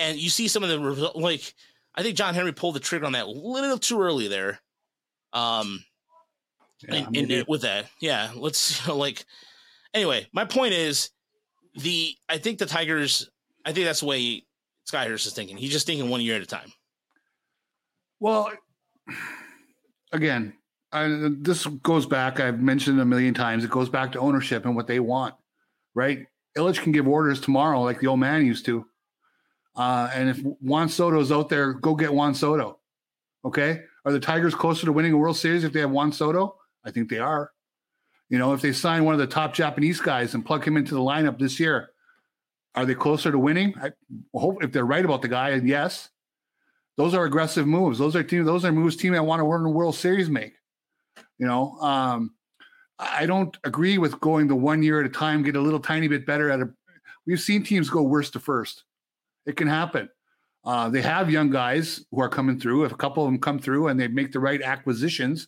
[0.01, 1.11] and you see some of the.
[1.15, 1.53] Like,
[1.95, 4.59] I think John Henry pulled the trigger on that a little too early there.
[5.33, 5.83] Um,
[6.87, 9.25] yeah, and, and with that, yeah, let's like.
[9.93, 11.09] Anyway, my point is,
[11.75, 13.29] the I think the Tigers.
[13.63, 14.45] I think that's the way
[14.85, 15.57] Sky Harris is thinking.
[15.57, 16.71] He's just thinking one year at a time.
[18.19, 18.51] Well,
[20.11, 20.53] again,
[20.91, 22.39] I, this goes back.
[22.39, 23.63] I've mentioned it a million times.
[23.63, 25.35] It goes back to ownership and what they want,
[25.93, 26.25] right?
[26.57, 28.85] Ilitch can give orders tomorrow, like the old man used to.
[29.81, 32.77] Uh, and if Juan Soto's out there, go get Juan Soto.
[33.43, 36.55] Okay, are the Tigers closer to winning a World Series if they have Juan Soto?
[36.85, 37.51] I think they are.
[38.29, 40.93] You know, if they sign one of the top Japanese guys and plug him into
[40.93, 41.89] the lineup this year,
[42.75, 43.73] are they closer to winning?
[43.81, 43.91] I
[44.35, 46.09] hope if they're right about the guy, yes.
[46.95, 47.97] Those are aggressive moves.
[47.97, 48.45] Those are team.
[48.45, 50.53] Those are moves team that want to win the World Series make.
[51.39, 52.35] You know, um,
[52.99, 55.79] I I don't agree with going the one year at a time, get a little
[55.79, 56.69] tiny bit better at a.
[57.25, 58.83] We've seen teams go worst to first.
[59.45, 60.09] It can happen.
[60.63, 62.85] Uh, they have young guys who are coming through.
[62.85, 65.47] If a couple of them come through and they make the right acquisitions,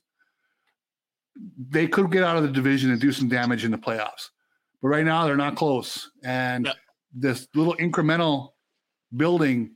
[1.69, 4.29] they could get out of the division and do some damage in the playoffs.
[4.81, 6.09] But right now, they're not close.
[6.23, 6.69] And
[7.13, 8.49] this little incremental
[9.15, 9.75] building,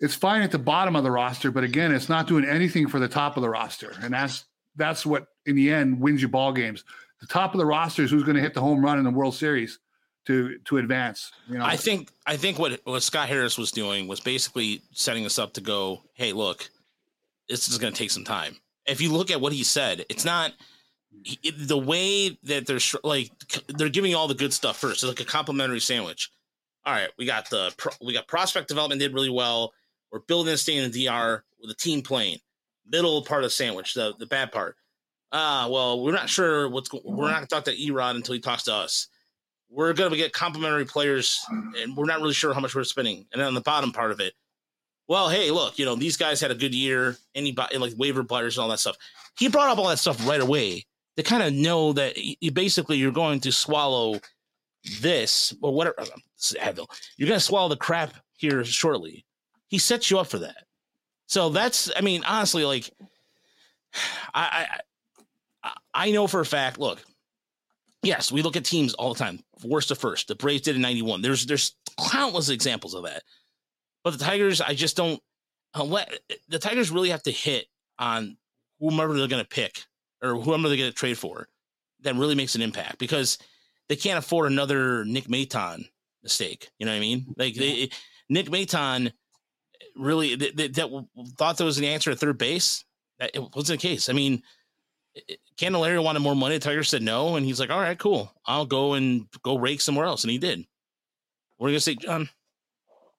[0.00, 3.00] it's fine at the bottom of the roster, but again, it's not doing anything for
[3.00, 3.92] the top of the roster.
[4.02, 4.44] And that's
[4.76, 6.84] that's what in the end wins you ball games.
[7.20, 9.10] The top of the roster is who's going to hit the home run in the
[9.10, 9.78] World Series
[10.26, 11.32] to to advance.
[11.48, 15.24] You know, I think I think what what Scott Harris was doing was basically setting
[15.24, 16.68] us up to go, hey, look,
[17.48, 18.56] this is going to take some time.
[18.86, 20.52] If you look at what he said, it's not
[21.58, 23.30] the way that they're like
[23.68, 25.02] they're giving all the good stuff first.
[25.02, 26.30] It's like a complimentary sandwich.
[26.84, 27.72] All right, we got the
[28.04, 29.72] we got prospect development did really well.
[30.12, 32.38] We're building a stadium in the DR with a team playing.
[32.88, 34.76] Middle part of the sandwich, the, the bad part.
[35.32, 38.40] Ah, well, we're not sure what's going we're not gonna talk to Erod until he
[38.40, 39.08] talks to us.
[39.68, 43.26] We're gonna get complimentary players, and we're not really sure how much we're spending.
[43.32, 44.34] And then on the bottom part of it,
[45.08, 48.56] well, hey, look, you know, these guys had a good year, anybody like waiver players
[48.56, 48.96] and all that stuff.
[49.38, 50.84] He brought up all that stuff right away
[51.16, 54.20] to kind of know that you basically you're going to swallow
[55.00, 56.00] this or whatever.
[56.00, 56.06] Uh,
[57.16, 59.24] you're going to swallow the crap here shortly.
[59.68, 60.64] He sets you up for that.
[61.26, 62.90] So that's, I mean, honestly, like,
[64.34, 64.66] I,
[65.62, 66.78] I, I know for a fact.
[66.78, 67.02] Look,
[68.06, 70.28] yes, we look at teams all the time, worst to first.
[70.28, 71.22] The Braves did in '91.
[71.22, 71.74] There's, there's
[72.10, 73.22] countless examples of that.
[74.04, 75.20] But the Tigers, I just don't.
[75.74, 76.12] Uh, let,
[76.48, 77.66] the Tigers really have to hit
[77.98, 78.36] on
[78.80, 79.84] whomever they're going to pick
[80.22, 81.48] or whoever they're going to trade for
[82.02, 83.38] that really makes an impact because
[83.88, 85.84] they can't afford another Nick Maton
[86.22, 86.70] mistake.
[86.78, 87.34] You know what I mean?
[87.36, 87.90] Like they,
[88.28, 89.12] Nick Maton
[89.96, 91.06] really they, they, that
[91.38, 92.84] thought that was the answer at third base.
[93.18, 94.08] That it wasn't the case.
[94.08, 94.42] I mean,
[95.56, 96.58] Candelario wanted more money.
[96.58, 98.32] Tiger said no, and he's like, "All right, cool.
[98.44, 100.66] I'll go and go rake somewhere else," and he did.
[101.56, 102.28] What are you gonna say, John?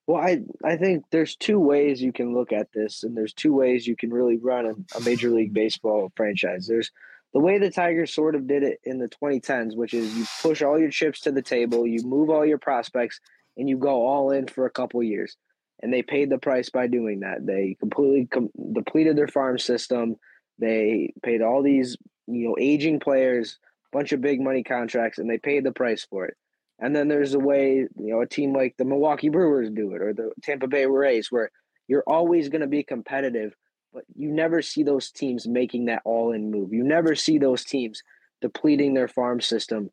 [0.06, 3.54] Well, I I think there's two ways you can look at this, and there's two
[3.54, 6.68] ways you can really run a, a major league baseball franchise.
[6.68, 6.92] There's
[7.34, 10.62] the way the Tigers sort of did it in the 2010s, which is you push
[10.62, 13.20] all your chips to the table, you move all your prospects,
[13.58, 15.36] and you go all in for a couple years.
[15.84, 17.46] And they paid the price by doing that.
[17.46, 20.16] They completely com- depleted their farm system.
[20.60, 21.98] They paid all these,
[22.28, 23.58] you know, aging players,
[23.94, 26.36] a bunch of big money contracts, and they paid the price for it.
[26.80, 30.02] And then there's a way, you know, a team like the Milwaukee Brewers do it
[30.02, 31.50] or the Tampa Bay Rays, where
[31.88, 33.56] you're always going to be competitive
[33.98, 36.74] but you never see those teams making that all in move.
[36.74, 38.04] You never see those teams
[38.42, 39.90] depleting their farm system,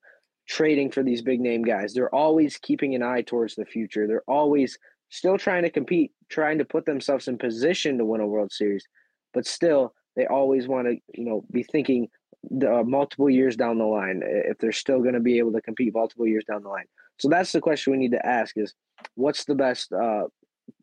[0.46, 1.94] trading for these big name guys.
[1.94, 4.06] They're always keeping an eye towards the future.
[4.06, 8.26] They're always still trying to compete, trying to put themselves in position to win a
[8.26, 8.86] World Series,
[9.32, 12.08] but still they always want to, you know, be thinking
[12.50, 15.62] the, uh, multiple years down the line if they're still going to be able to
[15.62, 16.84] compete multiple years down the line.
[17.18, 18.74] So that's the question we need to ask: is
[19.14, 20.24] what's the best uh,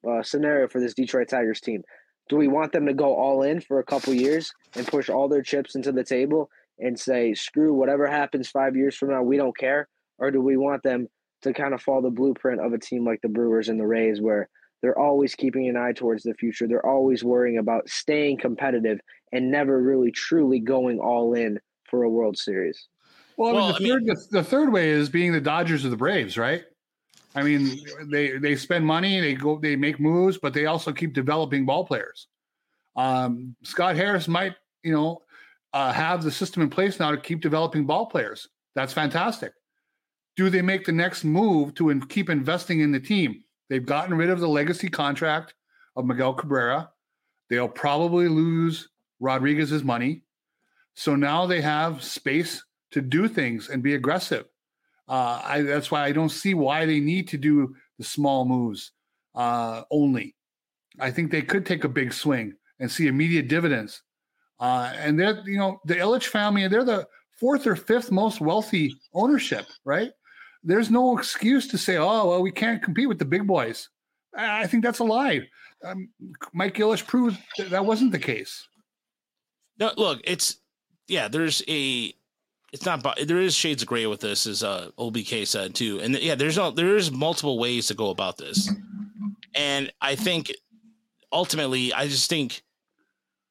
[0.07, 1.83] uh, scenario for this Detroit Tigers team?
[2.29, 5.27] Do we want them to go all in for a couple years and push all
[5.27, 9.37] their chips into the table and say, screw whatever happens five years from now, we
[9.37, 9.87] don't care?
[10.17, 11.07] Or do we want them
[11.41, 14.21] to kind of follow the blueprint of a team like the Brewers and the Rays
[14.21, 14.49] where
[14.81, 16.67] they're always keeping an eye towards the future?
[16.67, 18.99] They're always worrying about staying competitive
[19.31, 21.59] and never really truly going all in
[21.89, 22.87] for a World Series.
[23.37, 25.41] Well, I mean, well, the, I mean, third, the, the third way is being the
[25.41, 26.63] Dodgers or the Braves, right?
[27.33, 31.13] I mean, they they spend money, they go, they make moves, but they also keep
[31.13, 32.27] developing ball players.
[32.95, 35.21] Um, Scott Harris might, you know,
[35.73, 38.49] uh, have the system in place now to keep developing ball players.
[38.75, 39.53] That's fantastic.
[40.35, 43.43] Do they make the next move to in, keep investing in the team?
[43.69, 45.53] They've gotten rid of the legacy contract
[45.95, 46.89] of Miguel Cabrera.
[47.49, 48.89] They'll probably lose
[49.21, 50.23] Rodriguez's money.
[50.95, 52.61] So now they have space
[52.91, 54.45] to do things and be aggressive.
[55.07, 58.91] Uh, I, that's why I don't see why they need to do the small moves
[59.35, 60.35] uh, only.
[60.99, 64.01] I think they could take a big swing and see immediate dividends.
[64.59, 67.07] Uh, and they're, you know, the Ilitch family, they're the
[67.39, 70.11] fourth or fifth most wealthy ownership, right?
[70.63, 73.89] There's no excuse to say, oh, well, we can't compete with the big boys.
[74.35, 75.47] I think that's a lie.
[75.83, 76.09] Um,
[76.53, 78.67] Mike Ilitch proved that, that wasn't the case.
[79.79, 80.57] No, look, it's
[81.07, 81.27] yeah.
[81.27, 82.13] There's a
[82.71, 86.17] it's not there is shades of gray with this as uh OBK said too and
[86.17, 88.69] yeah there's no there is multiple ways to go about this
[89.55, 90.53] and I think
[91.31, 92.63] ultimately I just think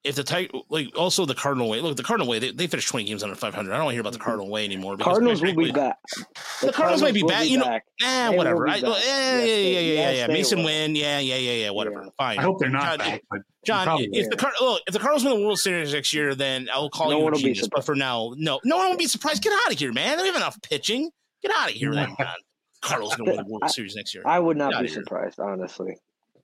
[0.03, 2.89] if the type like also the Cardinal way look the Cardinal way they, they finished
[2.89, 5.43] 20 games under 500 I don't want to hear about the Cardinal way anymore Cardinals
[5.43, 8.77] will be back the, the Cardinals, Cardinals might be back you know eh, whatever I,
[8.77, 12.11] yeah, yeah, yeah yeah yeah yeah Masyn Winn yeah yeah yeah yeah whatever yeah.
[12.17, 13.23] fine I hope they're not back
[13.63, 16.71] John, if the Card- look, if the Cardinals win the World Series next year, then
[16.73, 17.69] I'll call no you a genius.
[17.71, 19.43] But for now, no, no one will be surprised.
[19.43, 20.17] Get out of here, man.
[20.17, 21.11] They have enough pitching.
[21.43, 22.17] Get out of here, man.
[22.81, 24.23] Cardinals going to win the World Series next year.
[24.25, 25.95] I would not be surprised, honestly.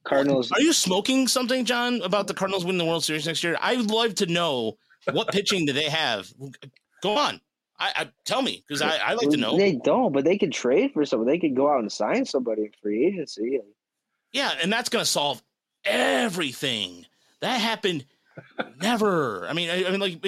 [0.06, 0.50] Cardinals.
[0.52, 3.58] Are you smoking something, John, about the Cardinals winning the World Series next year?
[3.60, 4.78] I would love to know
[5.12, 6.32] what pitching do they have.
[7.02, 7.40] Go on.
[7.78, 9.58] I, I tell me because I, I like to know.
[9.58, 11.28] They don't, but they could trade for someone.
[11.28, 13.60] They could go out and sign somebody in free agency.
[14.32, 15.42] Yeah, and that's going to solve
[15.84, 17.04] everything.
[17.40, 18.06] That happened
[18.80, 19.46] never.
[19.46, 20.24] I mean, I, I mean, like,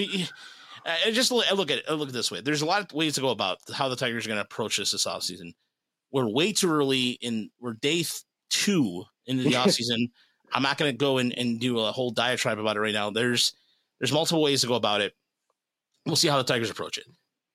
[0.85, 2.41] I just look, I look at it, I look at this way.
[2.41, 4.77] There's a lot of ways to go about how the Tigers are going to approach
[4.77, 5.55] this this offseason.
[6.13, 8.05] We're way too early in, we're day
[8.51, 10.11] two into the offseason.
[10.53, 13.11] I'm not going to go and, and do a whole diatribe about it right now.
[13.11, 13.53] There's,
[14.01, 15.15] there's multiple ways to go about it.
[16.07, 17.05] We'll see how the Tigers approach it.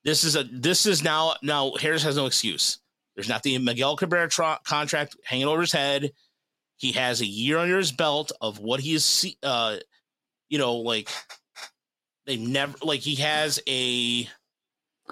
[0.06, 2.80] This is a, this is now, now Harris has no excuse.
[3.16, 6.12] There's not the Miguel Cabrera tra- contract hanging over his head
[6.78, 9.78] He has a year under his belt of what he is, uh,
[10.50, 11.10] you know, like
[12.26, 14.28] they never like he has a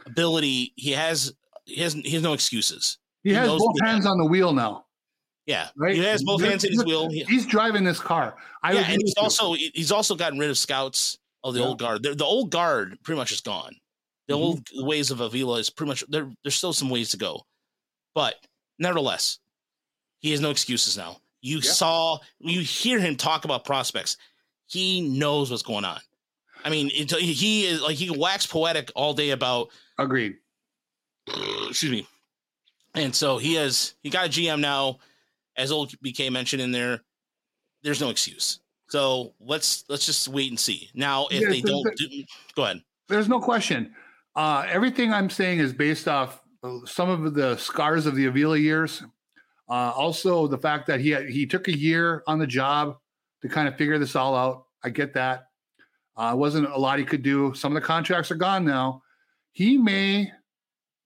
[0.05, 0.73] ability.
[0.75, 1.33] He has
[1.65, 2.97] he has he has no excuses.
[3.23, 4.85] He, He has both hands on the wheel now,
[5.47, 5.95] Yeah, right?
[5.95, 7.09] he has both hands in his wheel.
[7.09, 8.35] He- He's driving this car.
[8.63, 9.23] I yeah, and he's you.
[9.23, 11.65] also he's also gotten rid of scouts of the Yeah.
[11.67, 12.03] old guard.
[12.03, 13.75] The, the old guard pretty much is gone.
[14.27, 14.39] The Mhm.
[14.39, 16.31] old ways of Avila is pretty much there.
[16.43, 17.45] There's still some ways to go,
[18.13, 18.35] but
[18.77, 19.39] nevertheless,
[20.19, 21.19] he has no excuses now.
[21.41, 21.71] You Yeah.
[21.71, 24.17] saw, you hear him talk about prospects.
[24.67, 25.99] He knows what's going on.
[26.63, 30.37] I mean, it, he is like he can wax poetic all day about agreed.
[31.67, 32.07] excuse me.
[32.93, 34.99] And so he has he got a GM now,
[35.57, 37.01] as old BK mentioned in there.
[37.83, 38.59] There's no excuse.
[38.89, 40.89] So let's let's just wait and see.
[40.93, 42.23] Now, if they don't do,
[42.55, 42.83] go ahead.
[43.07, 43.93] There's no question.
[44.35, 46.41] Uh, everything I'm saying is based off
[46.85, 49.03] some of the scars of the Avila years.
[49.69, 52.97] Uh, also, the fact that he had, he took a year on the job
[53.41, 54.65] to kind of figure this all out.
[54.83, 55.47] I get that.
[56.17, 57.53] Uh, wasn't a lot he could do.
[57.53, 59.01] Some of the contracts are gone now.
[59.53, 60.31] He may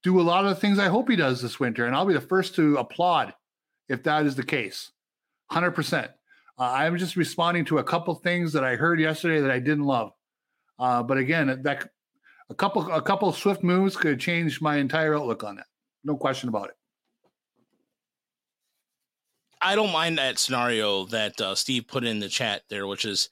[0.04, 2.14] do a lot of the things I hope he does this winter, and I'll be
[2.14, 3.34] the first to applaud
[3.90, 4.92] if that is the case.
[5.52, 6.12] Hundred percent.
[6.58, 9.84] Uh, I'm just responding to a couple things that I heard yesterday that I didn't
[9.84, 10.12] love.
[10.80, 11.90] Uh, but again, that
[12.50, 15.66] a couple a couple swift moves could change my entire outlook on that.
[16.04, 16.76] No question about it.
[19.62, 23.30] I don't mind that scenario that uh, Steve put in the chat there, which is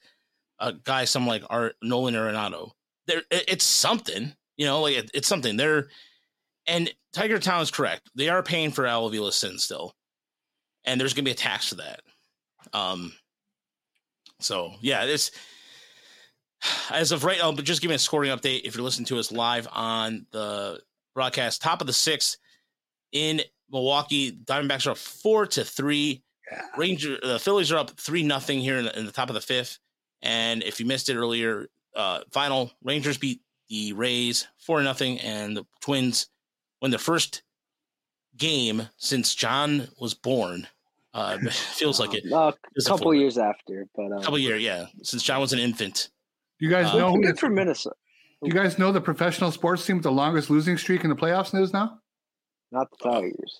[0.58, 2.70] a guy, some like Art Nolan Arenado.
[3.06, 5.56] There, it- it's something, you know, like it, it's something.
[5.56, 5.88] They're
[6.66, 8.10] and Tiger Town is correct.
[8.14, 9.94] They are paying for Al Avila's sin still,
[10.84, 12.00] and there's going to be a tax for that.
[12.72, 13.12] Um,
[14.40, 15.30] so yeah, it's
[16.90, 17.52] as of right now.
[17.52, 18.62] But just giving a scoring update.
[18.64, 20.80] If you're listening to us live on the
[21.14, 22.36] broadcast, top of the sixth
[23.12, 26.22] in Milwaukee, Diamondbacks are up four to three.
[26.76, 29.40] Ranger, the Phillies are up three nothing here in the, in the top of the
[29.40, 29.78] fifth.
[30.22, 35.56] And if you missed it earlier, uh, final Rangers beat the Rays four nothing, and
[35.56, 36.26] the Twins
[36.82, 37.42] win their first
[38.36, 40.66] game since John was born.
[41.14, 42.24] Uh, feels like it.
[42.30, 43.14] Uh, a It's a couple four.
[43.14, 46.10] years after, but um, couple year, yeah, since John was an infant.
[46.58, 47.94] You guys Uh, know who good the, for Minnesota.
[48.42, 51.58] you guys know the professional sports team with the longest losing streak in the playoffs
[51.58, 51.98] is now?
[52.72, 53.58] Not the Tigers.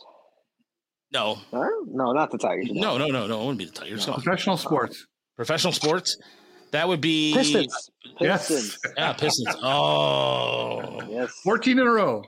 [1.13, 1.69] No, Huh?
[1.87, 2.71] No, not the Tigers.
[2.73, 3.37] no, no, no, no.
[3.43, 4.05] It wouldn't be the Tigers.
[4.05, 4.23] Come on.
[4.23, 5.07] Professional sports.
[5.37, 6.17] Professional sports.
[6.73, 7.91] That would be Pistons.
[8.19, 8.49] Yes.
[8.49, 8.79] Pistons.
[8.97, 9.55] Yeah, Pistons.
[9.63, 11.31] Oh, Yes.
[11.45, 12.25] 14 in a row.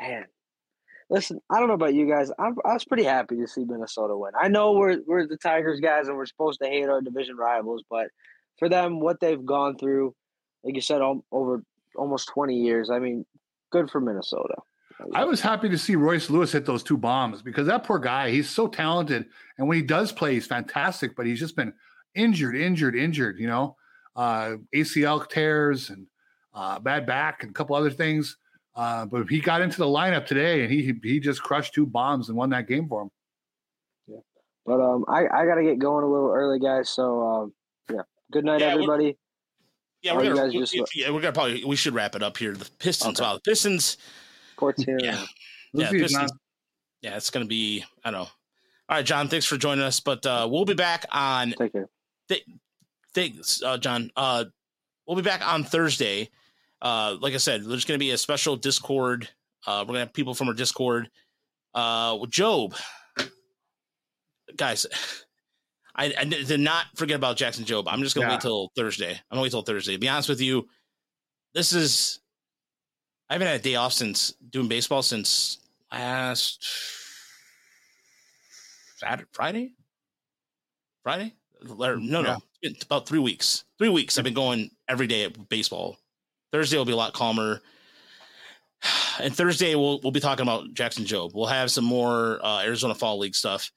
[0.00, 0.24] Man,
[1.12, 2.30] listen, I don't know about you guys.
[2.38, 4.32] I'm, I was pretty happy to see Minnesota win.
[4.40, 7.84] I know we're we're the Tigers guys and we're supposed to hate our division rivals,
[7.88, 8.08] but
[8.58, 10.14] for them, what they've gone through,
[10.64, 11.62] like you said, al- over
[11.96, 12.90] almost 20 years.
[12.90, 13.26] I mean,
[13.70, 14.54] good for Minnesota.
[15.14, 18.30] I was happy to see Royce Lewis hit those two bombs because that poor guy,
[18.30, 19.26] he's so talented.
[19.58, 21.72] And when he does play, he's fantastic, but he's just been
[22.14, 23.76] injured, injured, injured, you know,
[24.14, 26.06] uh, ACL tears and
[26.54, 28.36] uh, bad back and a couple other things.
[28.74, 32.28] Uh, but he got into the lineup today and he he just crushed two bombs
[32.28, 33.10] and won that game for him.
[34.06, 34.16] Yeah,
[34.64, 36.88] but um, I I got to get going a little early, guys.
[36.88, 37.52] So um,
[37.92, 39.18] yeah, good night, Yeah, everybody.
[40.00, 40.14] yeah.
[40.16, 42.52] We're gonna, guys just- if- yeah, we're gonna probably we should wrap it up here.
[42.54, 43.20] The Pistons.
[43.20, 43.28] Okay.
[43.28, 43.98] Wow, the Pistons.
[44.56, 44.84] Court's.
[44.86, 45.22] Yeah.
[45.74, 46.12] Yeah, Pistons.
[46.12, 46.28] John.
[47.02, 47.84] Yeah, it's gonna be.
[48.04, 48.28] I don't know.
[48.88, 49.28] All right, John.
[49.28, 50.00] Thanks for joining us.
[50.00, 51.88] But uh, we'll be back on Take care.
[53.14, 54.10] thanks, uh, John.
[54.16, 54.44] Uh,
[55.06, 56.30] we'll be back on Thursday.
[56.82, 59.28] Uh, like I said, there's going to be a special Discord.
[59.66, 61.08] Uh, we're going to have people from our Discord.
[61.74, 62.78] Uh, with Jobe,
[64.56, 64.84] guys,
[65.94, 67.84] I, I did not forget about Jackson Jobe.
[67.86, 68.36] I'm just going to Yeah.
[68.36, 69.10] wait till Thursday.
[69.30, 69.92] I'm going to wait till Thursday.
[69.92, 70.66] To be honest with you,
[71.54, 72.18] this is.
[73.30, 75.58] I haven't had a day off since doing baseball since
[75.90, 76.66] last
[78.96, 79.72] Saturday, Friday,
[81.02, 81.32] Friday.
[81.62, 82.22] No, Yeah.
[82.22, 83.64] no, it's been about three weeks.
[83.78, 84.18] Three weeks.
[84.18, 85.96] I've been going every day at baseball.
[86.52, 87.60] Thursday will be a lot calmer.
[89.20, 91.32] And Thursday we'll we'll be talking about Jackson Jobe.
[91.34, 93.70] We'll have some more uh, Arizona Fall League stuff.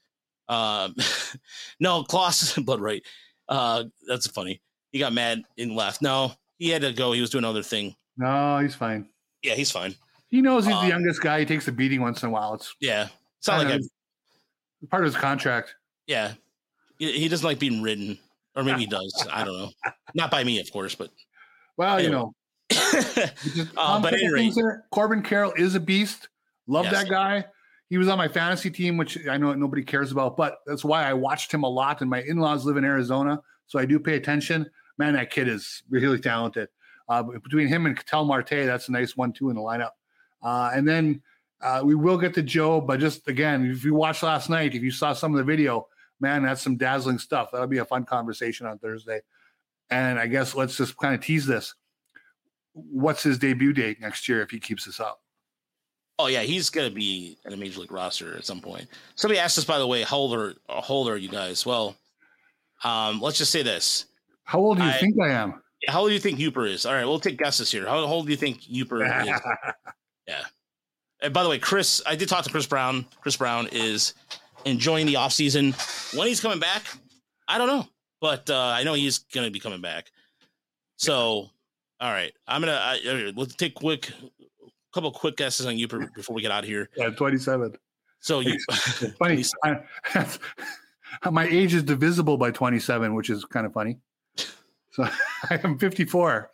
[0.49, 0.95] Um,
[1.79, 3.03] no, Kloss blood right.
[3.47, 4.61] Uh, that's funny.
[4.91, 6.01] He got mad and left.
[6.01, 7.11] No, he had to go.
[7.11, 7.95] He was doing another thing.
[8.17, 9.07] No, he's fine.
[9.43, 9.93] Yeah, he's fine.
[10.29, 11.39] He knows he's Um, the youngest guy.
[11.39, 12.55] He takes a beating once in a while.
[12.55, 13.07] It's Yeah,
[13.37, 13.81] it's not like
[14.89, 15.75] part of his contract.
[16.07, 16.33] yeah.
[16.97, 18.17] He, he doesn't like being ridden,
[18.55, 19.27] or maybe he does.
[19.29, 19.69] I don't know.
[20.13, 21.09] Not by me, of course, but.
[21.75, 22.33] Well, you know,
[23.77, 24.51] Uh, but anyway-
[24.91, 26.29] Corbin Carroll is a beast.
[26.67, 26.93] Love Yes.
[26.93, 27.45] that guy.
[27.89, 31.03] He was on my fantasy team, which I know nobody cares about, but that's why
[31.07, 32.01] I watched him a lot.
[32.01, 34.69] And my in-laws live in Arizona, so I do pay attention.
[34.97, 36.69] Man, that kid is really talented.
[37.07, 39.91] Uh, between him and Ketel Marte, that's a nice one-two in the lineup.
[40.41, 41.21] Uh, and then
[41.61, 44.81] uh, we will get to Joe, but just again, if you watched last night, if
[44.81, 45.87] you saw some of the video,
[46.19, 47.49] man, that's some dazzling stuff.
[47.51, 49.21] That'll be a fun conversation on Thursday.
[49.91, 51.75] And I guess let's just kind of tease this.
[52.75, 55.21] What's his debut date next year if he keeps this up?
[56.19, 58.87] Oh yeah, he's gonna be in a major league roster at some point.
[59.15, 61.65] Somebody asked us, by the way, how old are how old are you guys?
[61.65, 61.95] Well,
[62.83, 64.05] um, let's just say this:
[64.43, 65.61] How old do you I- think I am?
[65.87, 66.85] How old do you think Uper is?
[66.85, 67.85] All right, we'll take guesses here.
[67.85, 69.39] How old do you think Uper is?
[70.27, 70.41] Yeah.
[71.21, 73.05] And by the way, Chris, I did talk to Chris Brown.
[73.21, 74.15] Chris Brown is
[74.65, 75.73] enjoying the offseason.
[76.17, 76.83] When he's coming back,
[77.47, 77.87] I don't know,
[78.21, 80.09] but uh, I know he's going to be coming back.
[80.97, 81.51] So,
[81.99, 84.11] all right, I'm gonna I, let's take quick,
[84.93, 86.89] couple quick guesses on you per- before we get out of here.
[86.97, 87.73] yeah, 27.
[88.19, 89.43] So you, It's funny.
[89.63, 93.97] I, my age is divisible by 27, which is kind of funny.
[94.91, 95.03] So
[95.49, 96.51] I am 54.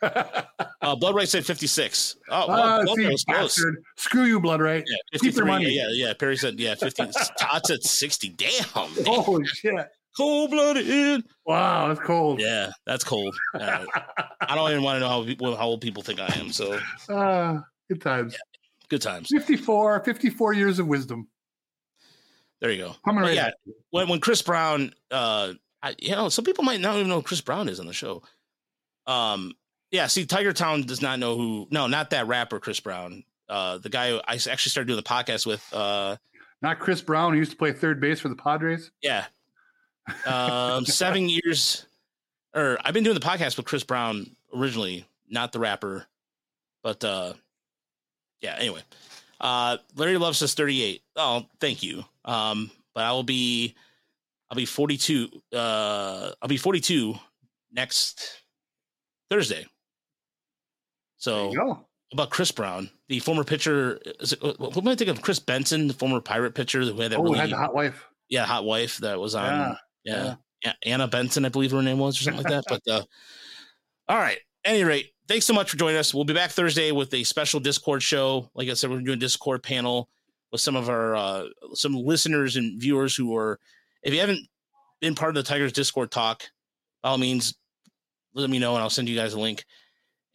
[0.81, 2.17] uh, Blood Right said 56.
[2.29, 3.65] Oh, well, Blood see, close.
[3.97, 4.83] Screw you, Blood Right.
[4.87, 5.47] Yeah, Keep your 53.
[5.51, 5.69] money.
[5.69, 6.13] Yeah, yeah.
[6.13, 7.03] Perry said, yeah, 50.
[7.39, 8.29] Todd said 60.
[8.29, 8.49] Damn.
[8.95, 9.05] damn.
[9.05, 9.87] Holy shit.
[10.17, 11.23] Cold blooded.
[11.45, 12.39] Wow, that's cold.
[12.41, 13.33] Yeah, that's cold.
[13.53, 13.87] All right.
[14.41, 15.07] I don't even want to know
[15.49, 16.51] how how old people think I am.
[16.51, 16.79] So
[17.09, 18.35] Ah, good times.
[18.89, 19.27] good times.
[19.31, 21.27] 54, 54 years of wisdom.
[22.59, 22.95] There you go.
[23.05, 23.55] Coming But right yeah, at
[23.91, 27.21] when when Chris Brown, uh, I, you know, some people might not even know who
[27.23, 28.21] Chris Brown is on the show.
[29.07, 29.53] Um,
[29.91, 30.07] yeah.
[30.07, 31.67] See, Tiger Town does not know who.
[31.71, 33.23] No, not that rapper Chris Brown.
[33.49, 35.65] Uh, the guy who I actually started doing the podcast with.
[35.73, 36.17] Uh,
[36.61, 38.91] Not Chris Brown, who used to play third base for the Padres.
[39.01, 39.25] yeah,
[40.25, 41.85] um, seven years.
[42.53, 46.05] Or I've been doing the podcast with Chris Brown originally, not the rapper,
[46.83, 47.33] but uh,
[48.41, 48.55] yeah.
[48.59, 48.81] Anyway,
[49.39, 51.01] uh, Larry Love says thirty eight.
[51.15, 52.03] Oh, thank you.
[52.25, 53.73] Um, but I will be,
[54.49, 55.29] I'll be forty two.
[55.53, 57.15] Uh, I'll be forty two
[57.71, 58.41] next
[59.29, 59.65] Thursday.
[61.17, 61.51] So
[62.11, 63.97] about Chris Brown, the former pitcher.
[64.19, 65.21] Is it, what am I thinking of?
[65.21, 68.05] Chris Benson, the former Pirate pitcher who had that Oh, really, had the hot wife.
[68.27, 69.45] yeah, hot wife that was on.
[69.45, 70.73] Yeah, Yeah, yeah.
[70.83, 72.63] Anna Benson, I believe her name was, or something like that.
[72.67, 73.03] But uh,
[74.07, 74.39] all right.
[74.63, 76.13] Any rate, thanks so much for joining us.
[76.13, 78.49] We'll be back Thursday with a special Discord show.
[78.53, 80.09] Like I said, we're doing a Discord panel
[80.51, 83.59] with some of our uh, some listeners and viewers who are.
[84.03, 84.47] If you haven't
[84.99, 86.43] been part of the Tigers Discord talk,
[87.01, 87.55] by all means,
[88.33, 89.65] let me know and I'll send you guys a link.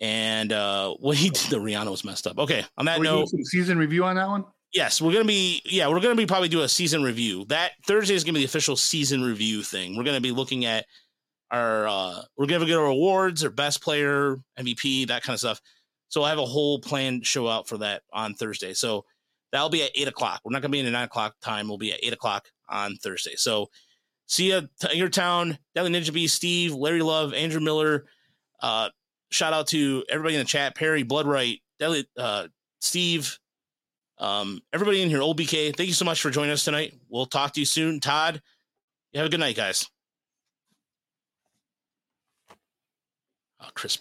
[0.00, 2.38] And uh, what he did, the Rihanna was messed up.
[2.38, 4.44] Okay, on that Are note, season review on that one?
[4.72, 7.44] Yes, we're gonna be yeah, we're gonna be probably do a season review.
[7.46, 9.96] That Thursday is gonna be the official season review thing.
[9.96, 10.86] We're gonna be looking at
[11.50, 15.60] our uh we're gonna get our awards, our best player, MVP, that kind of stuff.
[16.08, 18.74] So I have a whole plan show out for that on Thursday.
[18.74, 19.04] So
[19.52, 20.40] that'll be at eight o'clock.
[20.44, 22.96] We're not gonna be in the nine o'clock time, we'll be at eight o'clock on
[22.96, 23.34] Thursday.
[23.36, 23.68] So
[24.26, 24.62] see ya
[24.92, 28.06] your Town, Deadly Ninja B, Steve, Larry Love, Andrew Miller.
[28.60, 28.90] Uh
[29.30, 32.48] shout out to everybody in the chat, Perry, Bloodright, Deadly uh
[32.80, 33.38] Steve,
[34.18, 36.94] um, everybody in here, old BK, thank you so much for joining us tonight.
[37.08, 38.00] We'll talk to you soon.
[38.00, 38.40] Todd,
[39.12, 39.88] you have a good night, guys.
[43.60, 43.94] Oh, Chris